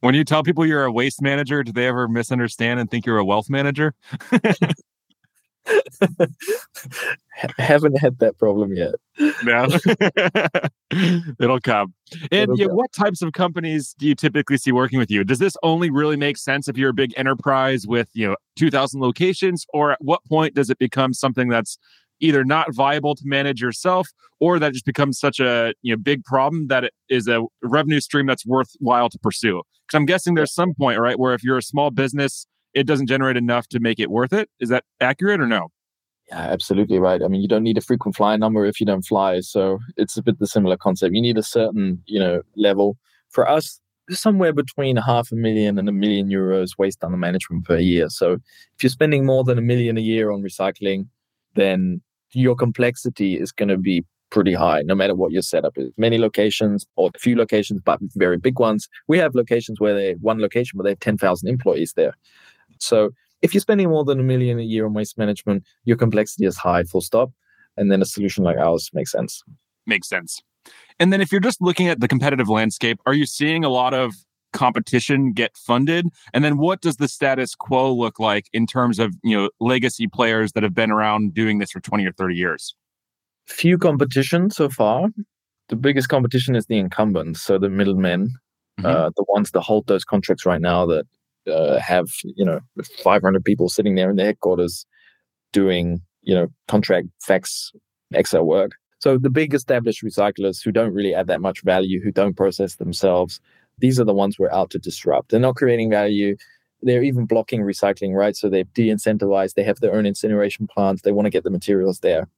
When 0.00 0.14
you 0.14 0.24
tell 0.24 0.42
people 0.42 0.64
you're 0.64 0.84
a 0.84 0.92
waste 0.92 1.20
manager, 1.20 1.62
do 1.62 1.72
they 1.72 1.86
ever 1.86 2.08
misunderstand 2.08 2.80
and 2.80 2.90
think 2.90 3.04
you're 3.04 3.18
a 3.18 3.24
wealth 3.24 3.50
manager? 3.50 3.94
Haven't 7.58 7.98
had 7.98 8.18
that 8.18 8.38
problem 8.38 8.74
yet. 8.74 8.94
No, 9.44 9.68
it'll 11.38 11.60
come. 11.60 11.94
And 12.32 12.50
it'll 12.58 12.74
what 12.74 12.92
types 12.92 13.20
of 13.22 13.32
companies 13.32 13.94
do 13.98 14.06
you 14.06 14.14
typically 14.14 14.56
see 14.56 14.72
working 14.72 14.98
with 14.98 15.10
you? 15.10 15.22
Does 15.22 15.38
this 15.38 15.54
only 15.62 15.90
really 15.90 16.16
make 16.16 16.38
sense 16.38 16.66
if 16.68 16.78
you're 16.78 16.90
a 16.90 16.94
big 16.94 17.12
enterprise 17.16 17.86
with 17.86 18.08
you 18.14 18.28
know 18.28 18.36
2,000 18.56 19.00
locations, 19.00 19.66
or 19.72 19.92
at 19.92 19.98
what 20.00 20.24
point 20.24 20.54
does 20.54 20.70
it 20.70 20.78
become 20.78 21.12
something 21.12 21.48
that's 21.48 21.78
either 22.20 22.44
not 22.44 22.74
viable 22.74 23.14
to 23.14 23.22
manage 23.24 23.60
yourself, 23.60 24.08
or 24.38 24.58
that 24.58 24.72
just 24.72 24.84
becomes 24.86 25.18
such 25.18 25.40
a 25.40 25.74
you 25.82 25.94
know 25.94 26.00
big 26.00 26.24
problem 26.24 26.68
that 26.68 26.84
it 26.84 26.94
is 27.08 27.28
a 27.28 27.42
revenue 27.62 28.00
stream 28.00 28.26
that's 28.26 28.46
worthwhile 28.46 29.08
to 29.08 29.18
pursue? 29.18 29.62
Because 29.86 29.98
I'm 29.98 30.06
guessing 30.06 30.34
there's 30.34 30.54
some 30.54 30.74
point, 30.74 31.00
right, 31.00 31.18
where 31.18 31.34
if 31.34 31.42
you're 31.42 31.58
a 31.58 31.62
small 31.62 31.90
business 31.90 32.46
it 32.74 32.86
doesn't 32.86 33.06
generate 33.06 33.36
enough 33.36 33.68
to 33.68 33.80
make 33.80 33.98
it 33.98 34.10
worth 34.10 34.32
it. 34.32 34.48
Is 34.60 34.68
that 34.68 34.84
accurate 35.00 35.40
or 35.40 35.46
no? 35.46 35.68
Yeah, 36.28 36.38
absolutely 36.38 36.98
right. 36.98 37.22
I 37.22 37.28
mean, 37.28 37.40
you 37.40 37.48
don't 37.48 37.64
need 37.64 37.78
a 37.78 37.82
frequent 37.82 38.16
flyer 38.16 38.38
number 38.38 38.64
if 38.64 38.78
you 38.80 38.86
don't 38.86 39.02
fly. 39.02 39.40
So 39.40 39.80
it's 39.96 40.16
a 40.16 40.22
bit 40.22 40.38
the 40.38 40.46
similar 40.46 40.76
concept. 40.76 41.14
You 41.14 41.22
need 41.22 41.38
a 41.38 41.42
certain, 41.42 42.02
you 42.06 42.20
know, 42.20 42.42
level. 42.56 42.96
For 43.30 43.48
us, 43.48 43.80
somewhere 44.10 44.52
between 44.52 44.96
half 44.96 45.32
a 45.32 45.36
million 45.36 45.78
and 45.78 45.88
a 45.88 45.92
million 45.92 46.28
euros 46.28 46.78
waste 46.78 47.02
under 47.02 47.16
management 47.16 47.64
per 47.64 47.78
year. 47.78 48.08
So 48.08 48.34
if 48.34 48.82
you're 48.82 48.90
spending 48.90 49.26
more 49.26 49.44
than 49.44 49.58
a 49.58 49.62
million 49.62 49.96
a 49.98 50.00
year 50.00 50.30
on 50.30 50.42
recycling, 50.42 51.08
then 51.54 52.00
your 52.32 52.54
complexity 52.54 53.38
is 53.38 53.52
going 53.52 53.68
to 53.68 53.78
be 53.78 54.04
pretty 54.30 54.54
high, 54.54 54.82
no 54.82 54.94
matter 54.94 55.14
what 55.14 55.32
your 55.32 55.42
setup 55.42 55.76
is. 55.76 55.92
Many 55.96 56.18
locations 56.18 56.86
or 56.96 57.10
a 57.14 57.18
few 57.18 57.36
locations, 57.36 57.80
but 57.84 57.98
very 58.14 58.38
big 58.38 58.58
ones. 58.58 58.88
We 59.08 59.18
have 59.18 59.34
locations 59.34 59.80
where 59.80 59.94
they 59.94 60.12
one 60.14 60.40
location 60.40 60.78
where 60.78 60.84
they 60.84 60.90
have 60.90 61.00
10,000 61.00 61.48
employees 61.48 61.94
there. 61.94 62.14
So 62.78 63.10
if 63.42 63.54
you're 63.54 63.60
spending 63.60 63.88
more 63.88 64.04
than 64.04 64.20
a 64.20 64.22
million 64.22 64.58
a 64.58 64.62
year 64.62 64.86
on 64.86 64.94
waste 64.94 65.18
management, 65.18 65.64
your 65.84 65.96
complexity 65.96 66.46
is 66.46 66.56
high, 66.56 66.84
full 66.84 67.00
stop. 67.00 67.32
And 67.76 67.90
then 67.90 68.02
a 68.02 68.04
solution 68.04 68.44
like 68.44 68.58
ours 68.58 68.90
makes 68.92 69.12
sense. 69.12 69.42
Makes 69.86 70.08
sense. 70.08 70.40
And 70.98 71.12
then 71.12 71.20
if 71.20 71.32
you're 71.32 71.40
just 71.40 71.60
looking 71.60 71.88
at 71.88 72.00
the 72.00 72.08
competitive 72.08 72.48
landscape, 72.48 73.00
are 73.06 73.14
you 73.14 73.26
seeing 73.26 73.64
a 73.64 73.70
lot 73.70 73.94
of 73.94 74.14
competition 74.52 75.32
get 75.32 75.56
funded? 75.56 76.06
And 76.32 76.44
then 76.44 76.58
what 76.58 76.80
does 76.80 76.96
the 76.96 77.08
status 77.08 77.54
quo 77.54 77.92
look 77.92 78.18
like 78.18 78.46
in 78.52 78.66
terms 78.66 78.98
of, 78.98 79.14
you 79.22 79.36
know, 79.36 79.50
legacy 79.60 80.06
players 80.06 80.52
that 80.52 80.62
have 80.62 80.74
been 80.74 80.90
around 80.90 81.34
doing 81.34 81.58
this 81.58 81.70
for 81.70 81.80
20 81.80 82.06
or 82.06 82.12
30 82.12 82.34
years? 82.34 82.74
Few 83.46 83.78
competition 83.78 84.50
so 84.50 84.68
far. 84.68 85.08
The 85.68 85.76
biggest 85.76 86.08
competition 86.08 86.56
is 86.56 86.66
the 86.66 86.78
incumbents, 86.78 87.42
so 87.42 87.58
the 87.58 87.70
middlemen, 87.70 88.34
mm-hmm. 88.80 88.86
uh, 88.86 89.10
the 89.16 89.24
ones 89.28 89.52
that 89.52 89.60
hold 89.60 89.86
those 89.86 90.04
contracts 90.04 90.44
right 90.44 90.60
now 90.60 90.84
that 90.86 91.06
uh, 91.46 91.78
have 91.78 92.06
you 92.22 92.44
know 92.44 92.60
500 93.02 93.44
people 93.44 93.68
sitting 93.68 93.94
there 93.94 94.10
in 94.10 94.16
the 94.16 94.24
headquarters 94.24 94.84
doing 95.52 96.00
you 96.22 96.34
know 96.34 96.48
contract 96.68 97.08
fax 97.20 97.72
Excel 98.12 98.44
work. 98.44 98.72
So 98.98 99.16
the 99.16 99.30
big 99.30 99.54
established 99.54 100.04
recyclers 100.04 100.62
who 100.62 100.72
don't 100.72 100.92
really 100.92 101.14
add 101.14 101.26
that 101.28 101.40
much 101.40 101.62
value, 101.62 102.02
who 102.02 102.12
don't 102.12 102.36
process 102.36 102.76
themselves, 102.76 103.40
these 103.80 103.98
are 104.00 104.04
the 104.04 104.14
ones 104.14 104.38
we're 104.38 104.52
out 104.52 104.70
to 104.70 104.78
disrupt. 104.78 105.30
They're 105.30 105.40
not 105.40 105.56
creating 105.56 105.90
value. 105.90 106.36
They're 106.82 107.02
even 107.02 107.26
blocking 107.26 107.60
recycling, 107.60 108.14
right? 108.14 108.36
So 108.36 108.48
they've 108.48 108.72
de-incentivized. 108.72 109.54
They 109.54 109.64
have 109.64 109.80
their 109.80 109.94
own 109.94 110.06
incineration 110.06 110.66
plants. 110.66 111.02
They 111.02 111.12
want 111.12 111.26
to 111.26 111.30
get 111.30 111.44
the 111.44 111.50
materials 111.50 112.00
there. 112.00 112.28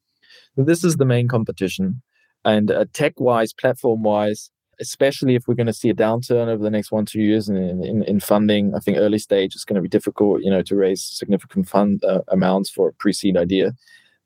This 0.57 0.83
is 0.85 0.97
the 0.97 1.05
main 1.05 1.29
competition. 1.29 2.03
And 2.45 2.71
uh, 2.71 2.87
tech-wise, 2.93 3.53
platform-wise, 3.53 4.51
especially 4.81 5.37
if 5.37 5.47
we're 5.47 5.55
going 5.55 5.69
to 5.69 5.73
see 5.73 5.91
a 5.91 5.95
downturn 5.95 6.49
over 6.49 6.63
the 6.63 6.71
next 6.71 6.91
one 6.91 7.07
two 7.07 7.21
years 7.21 7.49
in, 7.49 7.57
in, 7.57 8.03
in 8.03 8.19
funding. 8.19 8.75
I 8.75 8.81
think 8.81 8.99
early 8.99 9.19
stage 9.19 9.55
is 9.55 9.65
going 9.65 9.77
to 9.77 9.83
be 9.83 9.89
difficult, 9.89 10.43
you 10.43 10.51
know, 10.51 10.63
to 10.63 10.75
raise 10.75 11.03
significant 11.03 11.69
fund 11.69 12.03
uh, 12.05 12.23
amounts 12.29 12.69
for 12.69 12.89
a 12.89 12.93
pre-seed 12.93 13.37
idea. 13.37 13.73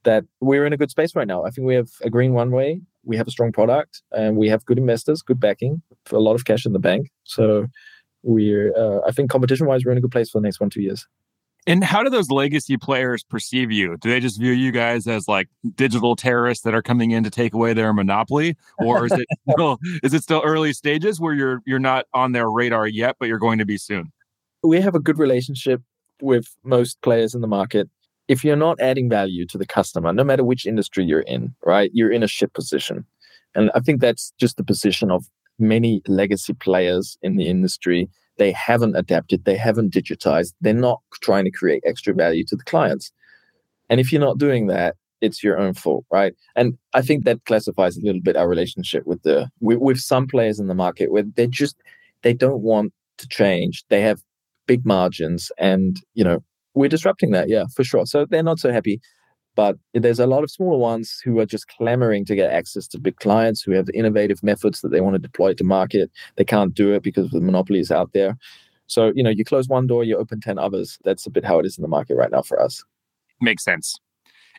That 0.05 0.25
we're 0.41 0.65
in 0.65 0.73
a 0.73 0.77
good 0.77 0.91
space 0.91 1.15
right 1.15 1.27
now. 1.27 1.45
I 1.45 1.51
think 1.51 1.67
we 1.67 1.75
have 1.75 1.91
a 2.01 2.09
green 2.09 2.33
runway. 2.33 2.81
We 3.07 3.16
have 3.16 3.27
a 3.27 3.31
strong 3.31 3.53
product, 3.53 4.03
and 4.12 4.37
we 4.37 4.49
have 4.49 4.64
good 4.64 4.79
investors, 4.79 5.23
good 5.23 5.40
backing, 5.40 5.81
a 6.11 6.19
lot 6.19 6.35
of 6.35 6.45
cash 6.45 6.66
in 6.66 6.73
the 6.73 6.79
bank. 6.79 7.11
So 7.25 7.66
we're, 8.23 8.77
uh, 8.77 9.01
I 9.07 9.12
think, 9.12 9.31
competition-wise, 9.31 9.85
we're 9.85 9.92
in 9.92 9.99
a 9.99 10.01
good 10.01 10.11
place 10.11 10.31
for 10.31 10.40
the 10.40 10.45
next 10.45 10.61
one 10.61 10.71
two 10.71 10.83
years. 10.83 11.07
And 11.69 11.83
how 11.83 12.05
do 12.05 12.11
those 12.11 12.31
legacy 12.31 12.77
players 12.77 13.25
perceive 13.25 13.73
you? 13.73 13.97
Do 13.97 14.09
they 14.09 14.21
just 14.21 14.38
view 14.38 14.53
you 14.53 14.71
guys 14.71 15.09
as 15.09 15.27
like 15.27 15.49
digital 15.75 16.14
terrorists 16.14 16.62
that 16.62 16.75
are 16.75 16.83
coming 16.83 17.11
in 17.11 17.25
to 17.25 17.31
take 17.31 17.55
away 17.55 17.73
their 17.73 17.92
monopoly, 17.92 18.57
or 18.79 19.07
is 19.07 19.12
it 19.12 19.27
still 19.51 19.79
is 20.05 20.14
it 20.14 20.23
still 20.23 20.42
early 20.45 20.73
stages 20.73 21.21
where 21.21 21.35
you're 21.35 21.62
you're 21.66 21.81
not 21.81 22.07
on 22.14 22.33
their 22.33 22.49
radar 22.49 22.87
yet, 22.87 23.16
but 23.19 23.27
you're 23.27 23.38
going 23.38 23.59
to 23.59 23.64
be 23.64 23.79
soon? 23.79 24.12
We 24.62 24.81
have 24.81 24.95
a 24.95 25.01
good 25.01 25.19
relationship 25.19 25.83
with 26.21 26.55
most 26.62 27.03
players 27.03 27.35
in 27.35 27.40
the 27.40 27.49
market. 27.49 27.90
If 28.29 28.45
you're 28.45 28.57
not 28.57 28.81
adding 28.81 29.09
value 29.09 29.47
to 29.47 29.59
the 29.59 29.67
customer, 29.67 30.12
no 30.12 30.25
matter 30.25 30.45
which 30.45 30.67
industry 30.67 31.05
you're 31.05 31.21
in, 31.21 31.55
right, 31.65 31.91
you're 31.95 32.11
in 32.11 32.23
a 32.23 32.29
shit 32.29 32.53
position. 32.55 33.05
And 33.55 33.71
I 33.75 33.81
think 33.81 34.01
that's 34.01 34.33
just 34.39 34.57
the 34.57 34.65
position 34.65 35.11
of 35.11 35.25
many 35.59 36.03
legacy 36.09 36.53
players 36.53 37.17
in 37.23 37.37
the 37.37 37.47
industry 37.47 38.09
they 38.39 38.53
haven't 38.53 38.97
adapted, 38.97 39.45
they 39.45 39.57
haven't 39.57 39.93
digitized, 39.93 40.53
they're 40.61 40.75
not 40.75 41.01
trying 41.23 41.45
to 41.45 41.51
create 41.51 41.83
extra 41.87 42.15
value 42.15 42.45
to 42.45 42.57
the 42.57 42.65
clients. 42.65 43.12
And 43.89 44.01
if 44.01 44.12
you're 44.12 44.21
not 44.21 44.39
doing 44.39 44.67
that, 44.67 44.97
it's 45.21 45.43
your 45.43 45.59
own 45.59 45.73
fault, 45.75 46.05
right? 46.11 46.35
And 46.55 46.77
I 46.93 47.03
think 47.03 47.25
that 47.25 47.45
classifies 47.47 47.97
a 47.97 48.03
little 48.03 48.21
bit 48.21 48.37
our 48.37 48.49
relationship 48.49 49.07
with 49.07 49.23
the 49.23 49.49
with, 49.61 49.79
with 49.79 49.99
some 49.99 50.27
players 50.27 50.61
in 50.61 50.67
the 50.67 50.75
market 50.75 51.11
where 51.11 51.23
they 51.23 51.47
just 51.47 51.77
they 52.23 52.35
don't 52.35 52.61
want 52.61 52.93
to 53.19 53.29
change. 53.29 53.85
They 53.89 54.03
have 54.03 54.21
big 54.67 54.85
margins, 54.85 55.51
and 55.57 55.97
you 56.12 56.23
know 56.23 56.45
we're 56.77 56.89
disrupting 56.89 57.33
that, 57.33 57.49
yeah, 57.49 57.65
for 57.75 57.83
sure. 57.83 58.07
So 58.07 58.25
they're 58.25 58.43
not 58.43 58.61
so 58.61 58.71
happy. 58.71 59.01
But 59.57 59.77
there's 59.95 60.21
a 60.21 60.27
lot 60.27 60.45
of 60.45 60.51
smaller 60.51 60.77
ones 60.77 61.19
who 61.25 61.41
are 61.41 61.47
just 61.47 61.67
clamoring 61.69 62.27
to 62.27 62.37
get 62.37 62.53
access 62.53 62.87
to 62.89 62.99
big 62.99 63.17
clients 63.17 63.62
who 63.62 63.73
have 63.73 63.89
innovative 63.95 64.43
methods 64.43 64.83
that 64.83 64.91
they 64.91 65.01
want 65.01 65.15
to 65.15 65.19
deploy 65.19 65.55
to 65.55 65.65
market. 65.65 66.11
They 66.37 66.45
can't 66.45 66.75
do 66.75 66.93
it 66.93 67.03
because 67.03 67.31
the 67.31 67.41
monopoly 67.41 67.81
is 67.81 67.91
out 67.91 68.12
there. 68.12 68.37
So, 68.87 69.12
you 69.15 69.23
know, 69.23 69.31
you 69.31 69.47
close 69.47 69.67
one 69.67 69.87
door, 69.87 70.05
you 70.05 70.19
open 70.19 70.41
10 70.43 70.59
others. 70.59 70.99
That's 71.05 71.27
a 71.27 71.31
bit 71.31 71.45
how 71.45 71.59
it 71.59 71.65
is 71.65 71.79
in 71.79 71.83
the 71.83 71.89
market 71.89 72.17
right 72.17 72.31
now 72.31 72.43
for 72.43 72.61
us. 72.61 72.85
Makes 73.41 73.65
sense. 73.65 73.99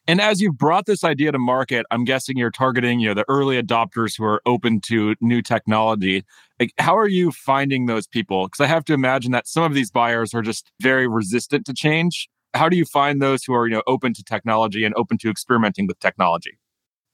And 0.08 0.22
as 0.22 0.40
you've 0.40 0.58
brought 0.58 0.86
this 0.86 1.04
idea 1.04 1.34
to 1.34 1.40
market, 1.40 1.86
I'm 1.92 2.06
guessing 2.06 2.38
you're 2.38 2.50
targeting, 2.50 3.02
you 3.02 3.10
know, 3.10 3.14
the 3.14 3.26
early 3.28 3.62
adopters 3.62 4.18
who 4.18 4.24
are 4.24 4.42
open 4.46 4.80
to 4.82 5.16
new 5.20 5.42
technology. 5.42 6.24
Like, 6.60 6.72
how 6.78 6.98
are 6.98 7.10
you 7.10 7.32
finding 7.32 7.88
those 7.88 8.08
people? 8.08 8.48
Because 8.48 8.62
I 8.62 8.68
have 8.68 8.86
to 8.86 8.94
imagine 8.94 9.34
that 9.34 9.48
some 9.48 9.64
of 9.64 9.74
these 9.74 9.92
buyers 9.92 10.34
are 10.34 10.42
just 10.42 10.72
very 10.82 11.08
resistant 11.08 11.66
to 11.66 11.74
change. 11.74 12.30
How 12.54 12.70
do 12.70 12.78
you 12.78 12.86
find 12.86 13.22
those 13.22 13.44
who 13.44 13.54
are, 13.54 13.68
you 13.68 13.76
know, 13.76 13.84
open 13.86 14.14
to 14.14 14.24
technology 14.24 14.86
and 14.86 14.96
open 14.96 15.18
to 15.20 15.30
experimenting 15.30 15.88
with 15.88 16.00
technology? 16.00 16.58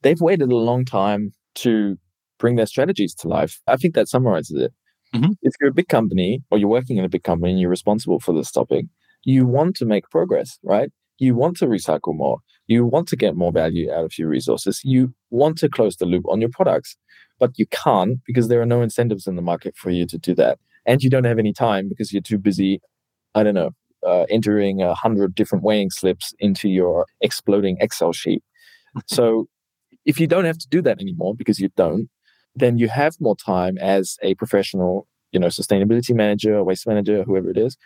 They've 0.04 0.22
waited 0.22 0.52
a 0.52 0.56
long 0.56 0.86
time 0.86 1.34
to 1.56 1.98
bring 2.38 2.58
their 2.58 2.68
strategies 2.68 3.16
to 3.16 3.28
life. 3.28 3.60
I 3.68 3.76
think 3.76 3.96
that 3.96 4.08
summarizes 4.08 4.62
it. 4.62 4.74
Mm-hmm. 5.16 5.32
If 5.42 5.54
you're 5.60 5.70
a 5.70 5.74
big 5.74 5.88
company 5.88 6.44
or 6.52 6.58
you're 6.60 6.70
working 6.70 6.98
in 6.98 7.06
a 7.06 7.10
big 7.10 7.24
company 7.24 7.52
and 7.52 7.60
you're 7.60 7.70
responsible 7.70 8.20
for 8.20 8.34
this 8.34 8.52
topic, 8.52 8.86
you 9.24 9.46
want 9.46 9.76
to 9.78 9.86
make 9.86 10.10
progress, 10.10 10.60
right? 10.64 10.92
You 11.24 11.36
want 11.36 11.56
to 11.58 11.68
recycle 11.68 12.14
more. 12.14 12.40
You 12.68 12.86
want 12.86 13.08
to 13.10 13.16
get 13.16 13.36
more 13.36 13.52
value 13.52 13.90
out 13.92 14.04
of 14.04 14.18
your 14.18 14.28
resources. 14.28 14.82
You 14.84 15.14
want 15.30 15.58
to 15.60 15.70
close 15.70 15.96
the 15.96 16.06
loop 16.06 16.26
on 16.28 16.42
your 16.42 16.50
products, 16.50 16.98
but 17.40 17.52
you 17.58 17.66
can't 17.68 18.20
because 18.26 18.50
there 18.50 18.62
are 18.62 18.66
no 18.66 18.82
incentives 18.82 19.26
in 19.26 19.38
the 19.38 19.42
market 19.42 19.76
for 19.78 19.90
you 19.90 20.06
to 20.08 20.18
do 20.18 20.36
that. 20.36 20.60
And 20.86 21.02
you 21.02 21.10
don't 21.10 21.24
have 21.24 21.40
any 21.40 21.54
time 21.54 21.88
because 21.88 22.12
you're 22.12 22.22
too 22.22 22.38
busy, 22.38 22.82
I 23.36 23.44
don't 23.44 23.54
know, 23.54 23.72
uh, 24.06 24.26
entering 24.30 24.82
a 24.82 24.94
hundred 24.94 25.34
different 25.34 25.64
weighing 25.64 25.92
slips 25.92 26.34
into 26.40 26.68
your 26.68 27.06
exploding 27.22 27.78
Excel 27.80 28.12
sheet. 28.12 28.44
so 29.08 29.48
if 30.06 30.20
you 30.20 30.28
don't 30.28 30.46
have 30.46 30.58
to 30.58 30.68
do 30.68 30.82
that 30.82 31.00
anymore 31.00 31.36
because 31.36 31.60
you 31.60 31.70
don't, 31.78 32.10
then 32.54 32.78
you 32.78 32.90
have 32.90 33.16
more 33.22 33.38
time 33.38 33.78
as 33.78 34.18
a 34.22 34.36
professional, 34.36 35.08
you 35.32 35.40
know, 35.40 35.48
sustainability 35.48 36.14
manager, 36.14 36.62
waste 36.64 36.86
manager, 36.86 37.24
whoever 37.24 37.50
it 37.50 37.58
is, 37.58 37.78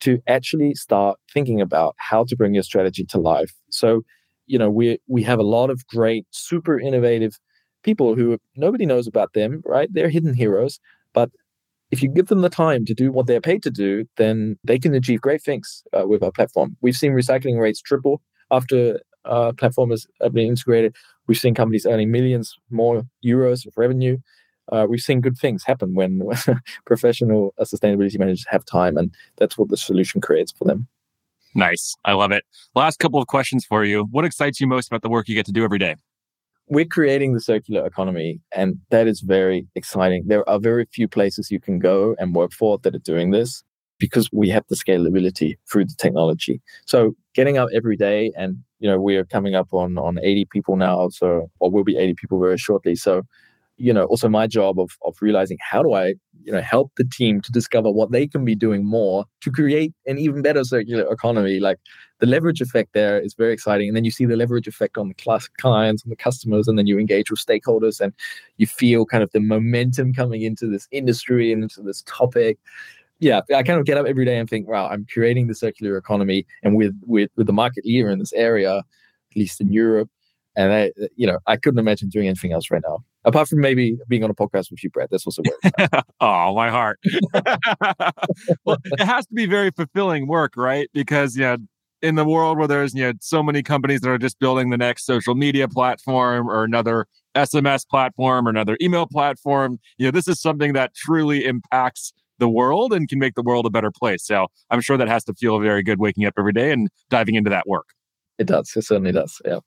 to 0.00 0.20
actually 0.26 0.74
start 0.74 1.18
thinking 1.32 1.60
about 1.60 1.94
how 1.98 2.24
to 2.24 2.36
bring 2.36 2.54
your 2.54 2.62
strategy 2.62 3.04
to 3.06 3.18
life. 3.18 3.52
So, 3.70 4.02
you 4.46 4.58
know, 4.58 4.70
we 4.70 4.98
we 5.08 5.22
have 5.24 5.38
a 5.38 5.44
lot 5.44 5.70
of 5.70 5.86
great, 5.88 6.26
super 6.30 6.78
innovative 6.78 7.38
people 7.82 8.14
who 8.14 8.38
nobody 8.56 8.86
knows 8.86 9.06
about 9.06 9.32
them, 9.34 9.62
right? 9.64 9.88
They're 9.92 10.08
hidden 10.08 10.34
heroes, 10.34 10.80
but 11.14 11.30
if 11.90 12.02
you 12.02 12.08
give 12.08 12.26
them 12.26 12.42
the 12.42 12.50
time 12.50 12.84
to 12.84 12.94
do 12.94 13.10
what 13.10 13.26
they're 13.26 13.40
paid 13.40 13.62
to 13.62 13.70
do, 13.70 14.04
then 14.16 14.58
they 14.64 14.78
can 14.78 14.94
achieve 14.94 15.20
great 15.20 15.42
things 15.42 15.82
uh, 15.98 16.06
with 16.06 16.22
our 16.22 16.32
platform. 16.32 16.76
We've 16.82 16.94
seen 16.94 17.12
recycling 17.12 17.58
rates 17.58 17.80
triple 17.80 18.20
after 18.50 19.00
our 19.24 19.52
platform 19.52 19.90
has 19.90 20.06
been 20.32 20.48
integrated. 20.48 20.94
We've 21.26 21.38
seen 21.38 21.54
companies 21.54 21.86
earning 21.86 22.10
millions 22.10 22.54
more 22.70 23.04
euros 23.24 23.66
of 23.66 23.72
revenue 23.76 24.18
uh, 24.72 24.86
we've 24.88 25.00
seen 25.00 25.20
good 25.20 25.36
things 25.36 25.64
happen 25.64 25.94
when, 25.94 26.22
professional 26.86 27.54
uh, 27.58 27.64
sustainability 27.64 28.18
managers 28.18 28.46
have 28.48 28.64
time, 28.64 28.96
and 28.96 29.14
that's 29.36 29.56
what 29.56 29.68
the 29.68 29.76
solution 29.76 30.20
creates 30.20 30.52
for 30.52 30.64
them. 30.64 30.86
Nice. 31.54 31.94
I 32.04 32.12
love 32.12 32.30
it. 32.30 32.44
Last 32.74 32.98
couple 32.98 33.20
of 33.20 33.26
questions 33.26 33.64
for 33.64 33.84
you. 33.84 34.04
What 34.10 34.24
excites 34.24 34.60
you 34.60 34.66
most 34.66 34.88
about 34.88 35.02
the 35.02 35.08
work 35.08 35.28
you 35.28 35.34
get 35.34 35.46
to 35.46 35.52
do 35.52 35.64
every 35.64 35.78
day? 35.78 35.96
We're 36.68 36.84
creating 36.84 37.32
the 37.32 37.40
circular 37.40 37.86
economy, 37.86 38.40
and 38.52 38.78
that 38.90 39.06
is 39.06 39.20
very 39.20 39.66
exciting. 39.74 40.24
There 40.26 40.48
are 40.48 40.60
very 40.60 40.86
few 40.92 41.08
places 41.08 41.50
you 41.50 41.60
can 41.60 41.78
go 41.78 42.14
and 42.18 42.34
work 42.34 42.52
for 42.52 42.78
that 42.78 42.94
are 42.94 42.98
doing 42.98 43.30
this 43.30 43.64
because 43.98 44.28
we 44.32 44.48
have 44.50 44.64
the 44.68 44.76
scalability 44.76 45.56
through 45.70 45.86
the 45.86 45.94
technology. 45.98 46.60
So 46.86 47.16
getting 47.34 47.56
up 47.56 47.68
every 47.72 47.96
day 47.96 48.32
and 48.36 48.58
you 48.80 48.88
know 48.88 49.00
we're 49.00 49.24
coming 49.24 49.54
up 49.54 49.68
on 49.72 49.98
on 49.98 50.18
80 50.18 50.46
people 50.46 50.76
now 50.76 51.08
so 51.08 51.50
or 51.60 51.70
we'll 51.70 51.84
be 51.84 51.96
80 51.96 52.14
people 52.14 52.40
very 52.40 52.58
shortly 52.58 52.94
so 52.94 53.22
you 53.78 53.92
know 53.92 54.04
also 54.04 54.28
my 54.28 54.46
job 54.46 54.78
of 54.78 54.90
of 55.02 55.16
realizing 55.20 55.56
how 55.60 55.82
do 55.82 55.92
i 55.94 56.14
you 56.48 56.52
know 56.52 56.62
help 56.62 56.90
the 56.96 57.04
team 57.04 57.42
to 57.42 57.52
discover 57.52 57.90
what 57.90 58.10
they 58.10 58.26
can 58.26 58.42
be 58.42 58.54
doing 58.54 58.82
more 58.82 59.26
to 59.42 59.50
create 59.50 59.92
an 60.06 60.18
even 60.18 60.40
better 60.40 60.64
circular 60.64 61.04
economy. 61.12 61.60
Like 61.60 61.78
the 62.20 62.26
leverage 62.26 62.62
effect 62.62 62.94
there 62.94 63.20
is 63.20 63.34
very 63.34 63.52
exciting 63.52 63.88
and 63.88 63.94
then 63.94 64.06
you 64.06 64.10
see 64.10 64.24
the 64.24 64.34
leverage 64.34 64.66
effect 64.66 64.96
on 64.96 65.08
the 65.08 65.14
class 65.14 65.46
clients 65.60 66.02
and 66.02 66.10
the 66.10 66.16
customers 66.16 66.66
and 66.66 66.78
then 66.78 66.86
you 66.86 66.98
engage 66.98 67.30
with 67.30 67.44
stakeholders 67.44 68.00
and 68.00 68.14
you 68.56 68.66
feel 68.66 69.04
kind 69.04 69.22
of 69.22 69.30
the 69.32 69.40
momentum 69.40 70.14
coming 70.14 70.40
into 70.40 70.66
this 70.66 70.88
industry 70.90 71.52
and 71.52 71.62
into 71.62 71.82
this 71.82 72.02
topic. 72.06 72.58
Yeah 73.20 73.40
i 73.54 73.62
kind 73.62 73.78
of 73.80 73.84
get 73.84 73.98
up 73.98 74.06
every 74.06 74.24
day 74.24 74.38
and 74.38 74.48
think 74.48 74.68
wow 74.68 74.88
i'm 74.88 75.04
creating 75.12 75.48
the 75.48 75.54
circular 75.54 75.96
economy 75.96 76.46
and 76.62 76.76
with 76.76 76.94
with 77.04 77.30
with 77.36 77.48
the 77.48 77.52
market 77.52 77.84
leader 77.84 78.10
in 78.10 78.20
this 78.20 78.32
area 78.32 78.78
at 78.78 79.36
least 79.36 79.60
in 79.60 79.72
europe 79.72 80.08
and 80.58 80.72
I, 80.72 80.92
you 81.14 81.26
know, 81.26 81.38
I 81.46 81.56
couldn't 81.56 81.78
imagine 81.78 82.08
doing 82.08 82.26
anything 82.26 82.52
else 82.52 82.68
right 82.70 82.82
now, 82.84 82.98
apart 83.24 83.48
from 83.48 83.60
maybe 83.60 83.96
being 84.08 84.24
on 84.24 84.30
a 84.30 84.34
podcast 84.34 84.70
with 84.70 84.82
you, 84.82 84.90
Brett. 84.90 85.08
That's 85.10 85.26
also 85.26 85.42
work. 85.42 86.04
oh, 86.20 86.54
my 86.56 86.70
heart. 86.70 86.98
well, 88.64 88.78
it 88.84 89.04
has 89.04 89.26
to 89.26 89.34
be 89.34 89.46
very 89.46 89.70
fulfilling 89.70 90.26
work, 90.26 90.54
right? 90.56 90.88
Because 90.92 91.36
yeah, 91.36 91.56
in 92.00 92.14
the 92.14 92.24
world 92.24 92.58
where 92.58 92.68
there's 92.68 92.94
you 92.94 93.02
know 93.02 93.12
so 93.20 93.42
many 93.42 93.62
companies 93.62 94.00
that 94.00 94.10
are 94.10 94.18
just 94.18 94.38
building 94.38 94.70
the 94.70 94.78
next 94.78 95.04
social 95.04 95.34
media 95.34 95.68
platform 95.68 96.48
or 96.48 96.64
another 96.64 97.06
SMS 97.34 97.86
platform 97.86 98.46
or 98.46 98.50
another 98.50 98.76
email 98.80 99.06
platform, 99.06 99.78
you 99.96 100.06
know, 100.06 100.10
this 100.10 100.28
is 100.28 100.40
something 100.40 100.72
that 100.72 100.94
truly 100.94 101.44
impacts 101.44 102.12
the 102.38 102.48
world 102.48 102.92
and 102.92 103.08
can 103.08 103.18
make 103.18 103.34
the 103.34 103.42
world 103.42 103.66
a 103.66 103.70
better 103.70 103.90
place. 103.90 104.24
So 104.24 104.46
I'm 104.70 104.80
sure 104.80 104.96
that 104.96 105.08
has 105.08 105.24
to 105.24 105.34
feel 105.34 105.58
very 105.58 105.82
good 105.82 105.98
waking 105.98 106.24
up 106.24 106.34
every 106.38 106.52
day 106.52 106.70
and 106.72 106.88
diving 107.10 107.34
into 107.34 107.50
that 107.50 107.66
work. 107.66 107.86
It 108.38 108.46
does. 108.46 108.72
It 108.76 108.82
certainly 108.82 109.12
does. 109.12 109.40
Yeah. 109.44 109.58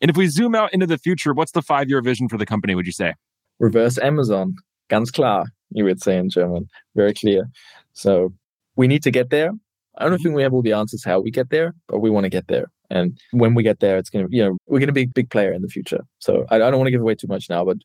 And 0.00 0.10
if 0.10 0.16
we 0.16 0.28
zoom 0.28 0.54
out 0.54 0.72
into 0.72 0.86
the 0.86 0.98
future, 0.98 1.34
what's 1.34 1.52
the 1.52 1.62
five 1.62 1.88
year 1.88 2.00
vision 2.00 2.28
for 2.28 2.38
the 2.38 2.46
company, 2.46 2.74
would 2.74 2.86
you 2.86 2.92
say? 2.92 3.14
Reverse 3.58 3.98
Amazon. 3.98 4.54
Ganz 4.88 5.10
klar, 5.10 5.44
you 5.70 5.84
would 5.84 6.02
say 6.02 6.16
in 6.16 6.30
German. 6.30 6.68
Very 6.96 7.14
clear. 7.14 7.48
So 7.92 8.32
we 8.76 8.88
need 8.88 9.02
to 9.02 9.10
get 9.10 9.30
there. 9.30 9.52
I 9.98 10.04
don't 10.04 10.14
mm-hmm. 10.14 10.22
think 10.22 10.36
we 10.36 10.42
have 10.42 10.54
all 10.54 10.62
the 10.62 10.72
answers 10.72 11.04
how 11.04 11.20
we 11.20 11.30
get 11.30 11.50
there, 11.50 11.74
but 11.88 11.98
we 11.98 12.10
want 12.10 12.24
to 12.24 12.30
get 12.30 12.48
there. 12.48 12.66
And 12.88 13.18
when 13.32 13.54
we 13.54 13.62
get 13.62 13.80
there, 13.80 13.98
it's 13.98 14.10
going 14.10 14.26
to, 14.26 14.36
you 14.36 14.42
know, 14.42 14.56
we're 14.66 14.80
going 14.80 14.88
to 14.88 14.92
be 14.92 15.02
a 15.02 15.06
big 15.06 15.30
player 15.30 15.52
in 15.52 15.62
the 15.62 15.68
future. 15.68 16.00
So 16.18 16.44
I, 16.50 16.56
I 16.56 16.58
don't 16.58 16.78
want 16.78 16.88
to 16.88 16.92
give 16.92 17.00
away 17.00 17.14
too 17.14 17.28
much 17.28 17.48
now, 17.48 17.64
but 17.64 17.76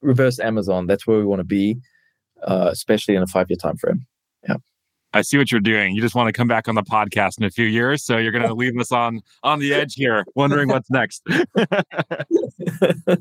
reverse 0.00 0.38
Amazon, 0.38 0.86
that's 0.86 1.06
where 1.06 1.18
we 1.18 1.26
want 1.26 1.40
to 1.40 1.44
be, 1.44 1.76
uh, 2.42 2.68
especially 2.72 3.16
in 3.16 3.22
a 3.22 3.26
five 3.26 3.50
year 3.50 3.56
time 3.56 3.76
frame. 3.76 4.06
I 5.16 5.22
see 5.22 5.38
what 5.38 5.50
you're 5.50 5.62
doing. 5.62 5.94
You 5.94 6.02
just 6.02 6.14
want 6.14 6.28
to 6.28 6.32
come 6.32 6.46
back 6.46 6.68
on 6.68 6.74
the 6.74 6.82
podcast 6.82 7.38
in 7.38 7.44
a 7.44 7.50
few 7.50 7.64
years, 7.64 8.04
so 8.04 8.18
you're 8.18 8.32
going 8.32 8.46
to 8.46 8.52
leave 8.52 8.78
us 8.78 8.92
on 8.92 9.22
on 9.42 9.60
the 9.60 9.72
edge 9.72 9.94
here, 9.94 10.26
wondering 10.34 10.68
what's 10.68 10.90
next. 10.90 11.22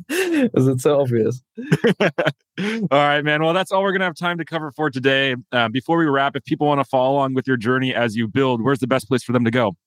Is 0.10 0.68
it 0.68 0.82
so 0.82 1.00
obvious? 1.00 1.42
all 2.02 2.88
right, 2.92 3.22
man. 3.22 3.42
Well, 3.42 3.54
that's 3.54 3.72
all 3.72 3.82
we're 3.82 3.94
going 3.94 4.02
to 4.02 4.06
have 4.06 4.16
time 4.16 4.38
to 4.40 4.46
cover 4.46 4.74
for 4.74 4.90
today. 4.90 5.38
Uh, 5.54 5.70
before 5.70 5.98
we 5.98 6.06
wrap, 6.06 6.36
if 6.36 6.44
people 6.44 6.68
want 6.68 6.82
to 6.82 6.86
follow 6.86 7.14
along 7.16 7.34
with 7.34 7.48
your 7.48 7.56
journey 7.58 7.96
as 7.96 8.18
you 8.18 8.28
build, 8.28 8.62
where's 8.62 8.80
the 8.80 8.88
best 8.88 9.08
place 9.08 9.24
for 9.24 9.32
them 9.32 9.46
to 9.46 9.52
go? 9.52 9.78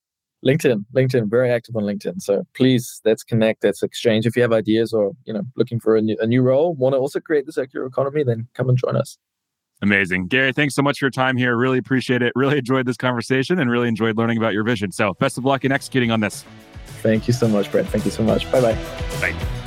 LinkedIn, 0.46 0.84
LinkedIn, 0.94 1.28
very 1.28 1.50
active 1.50 1.76
on 1.76 1.82
LinkedIn. 1.82 2.22
So 2.22 2.46
please, 2.54 3.02
let's 3.04 3.22
connect, 3.22 3.64
let's 3.64 3.82
exchange. 3.82 4.24
If 4.24 4.34
you 4.34 4.42
have 4.42 4.52
ideas 4.52 4.94
or 4.94 5.12
you 5.24 5.34
know 5.34 5.42
looking 5.56 5.78
for 5.78 5.94
a 5.94 6.00
new, 6.00 6.16
a 6.20 6.26
new 6.26 6.40
role, 6.40 6.74
want 6.74 6.94
to 6.94 6.98
also 6.98 7.20
create 7.20 7.44
the 7.44 7.52
circular 7.52 7.84
economy, 7.84 8.22
then 8.22 8.48
come 8.54 8.70
and 8.70 8.78
join 8.78 8.96
us. 8.96 9.18
Amazing. 9.80 10.26
Gary, 10.26 10.52
thanks 10.52 10.74
so 10.74 10.82
much 10.82 10.98
for 10.98 11.06
your 11.06 11.10
time 11.10 11.36
here. 11.36 11.56
Really 11.56 11.78
appreciate 11.78 12.22
it. 12.22 12.32
Really 12.34 12.58
enjoyed 12.58 12.86
this 12.86 12.96
conversation 12.96 13.60
and 13.60 13.70
really 13.70 13.88
enjoyed 13.88 14.16
learning 14.16 14.38
about 14.38 14.52
your 14.52 14.64
vision. 14.64 14.90
So, 14.90 15.14
best 15.14 15.38
of 15.38 15.44
luck 15.44 15.64
in 15.64 15.72
executing 15.72 16.10
on 16.10 16.20
this. 16.20 16.44
Thank 17.02 17.28
you 17.28 17.34
so 17.34 17.46
much, 17.46 17.70
Brett. 17.70 17.86
Thank 17.86 18.04
you 18.04 18.10
so 18.10 18.24
much. 18.24 18.50
Bye-bye. 18.50 18.74
Bye. 19.20 19.57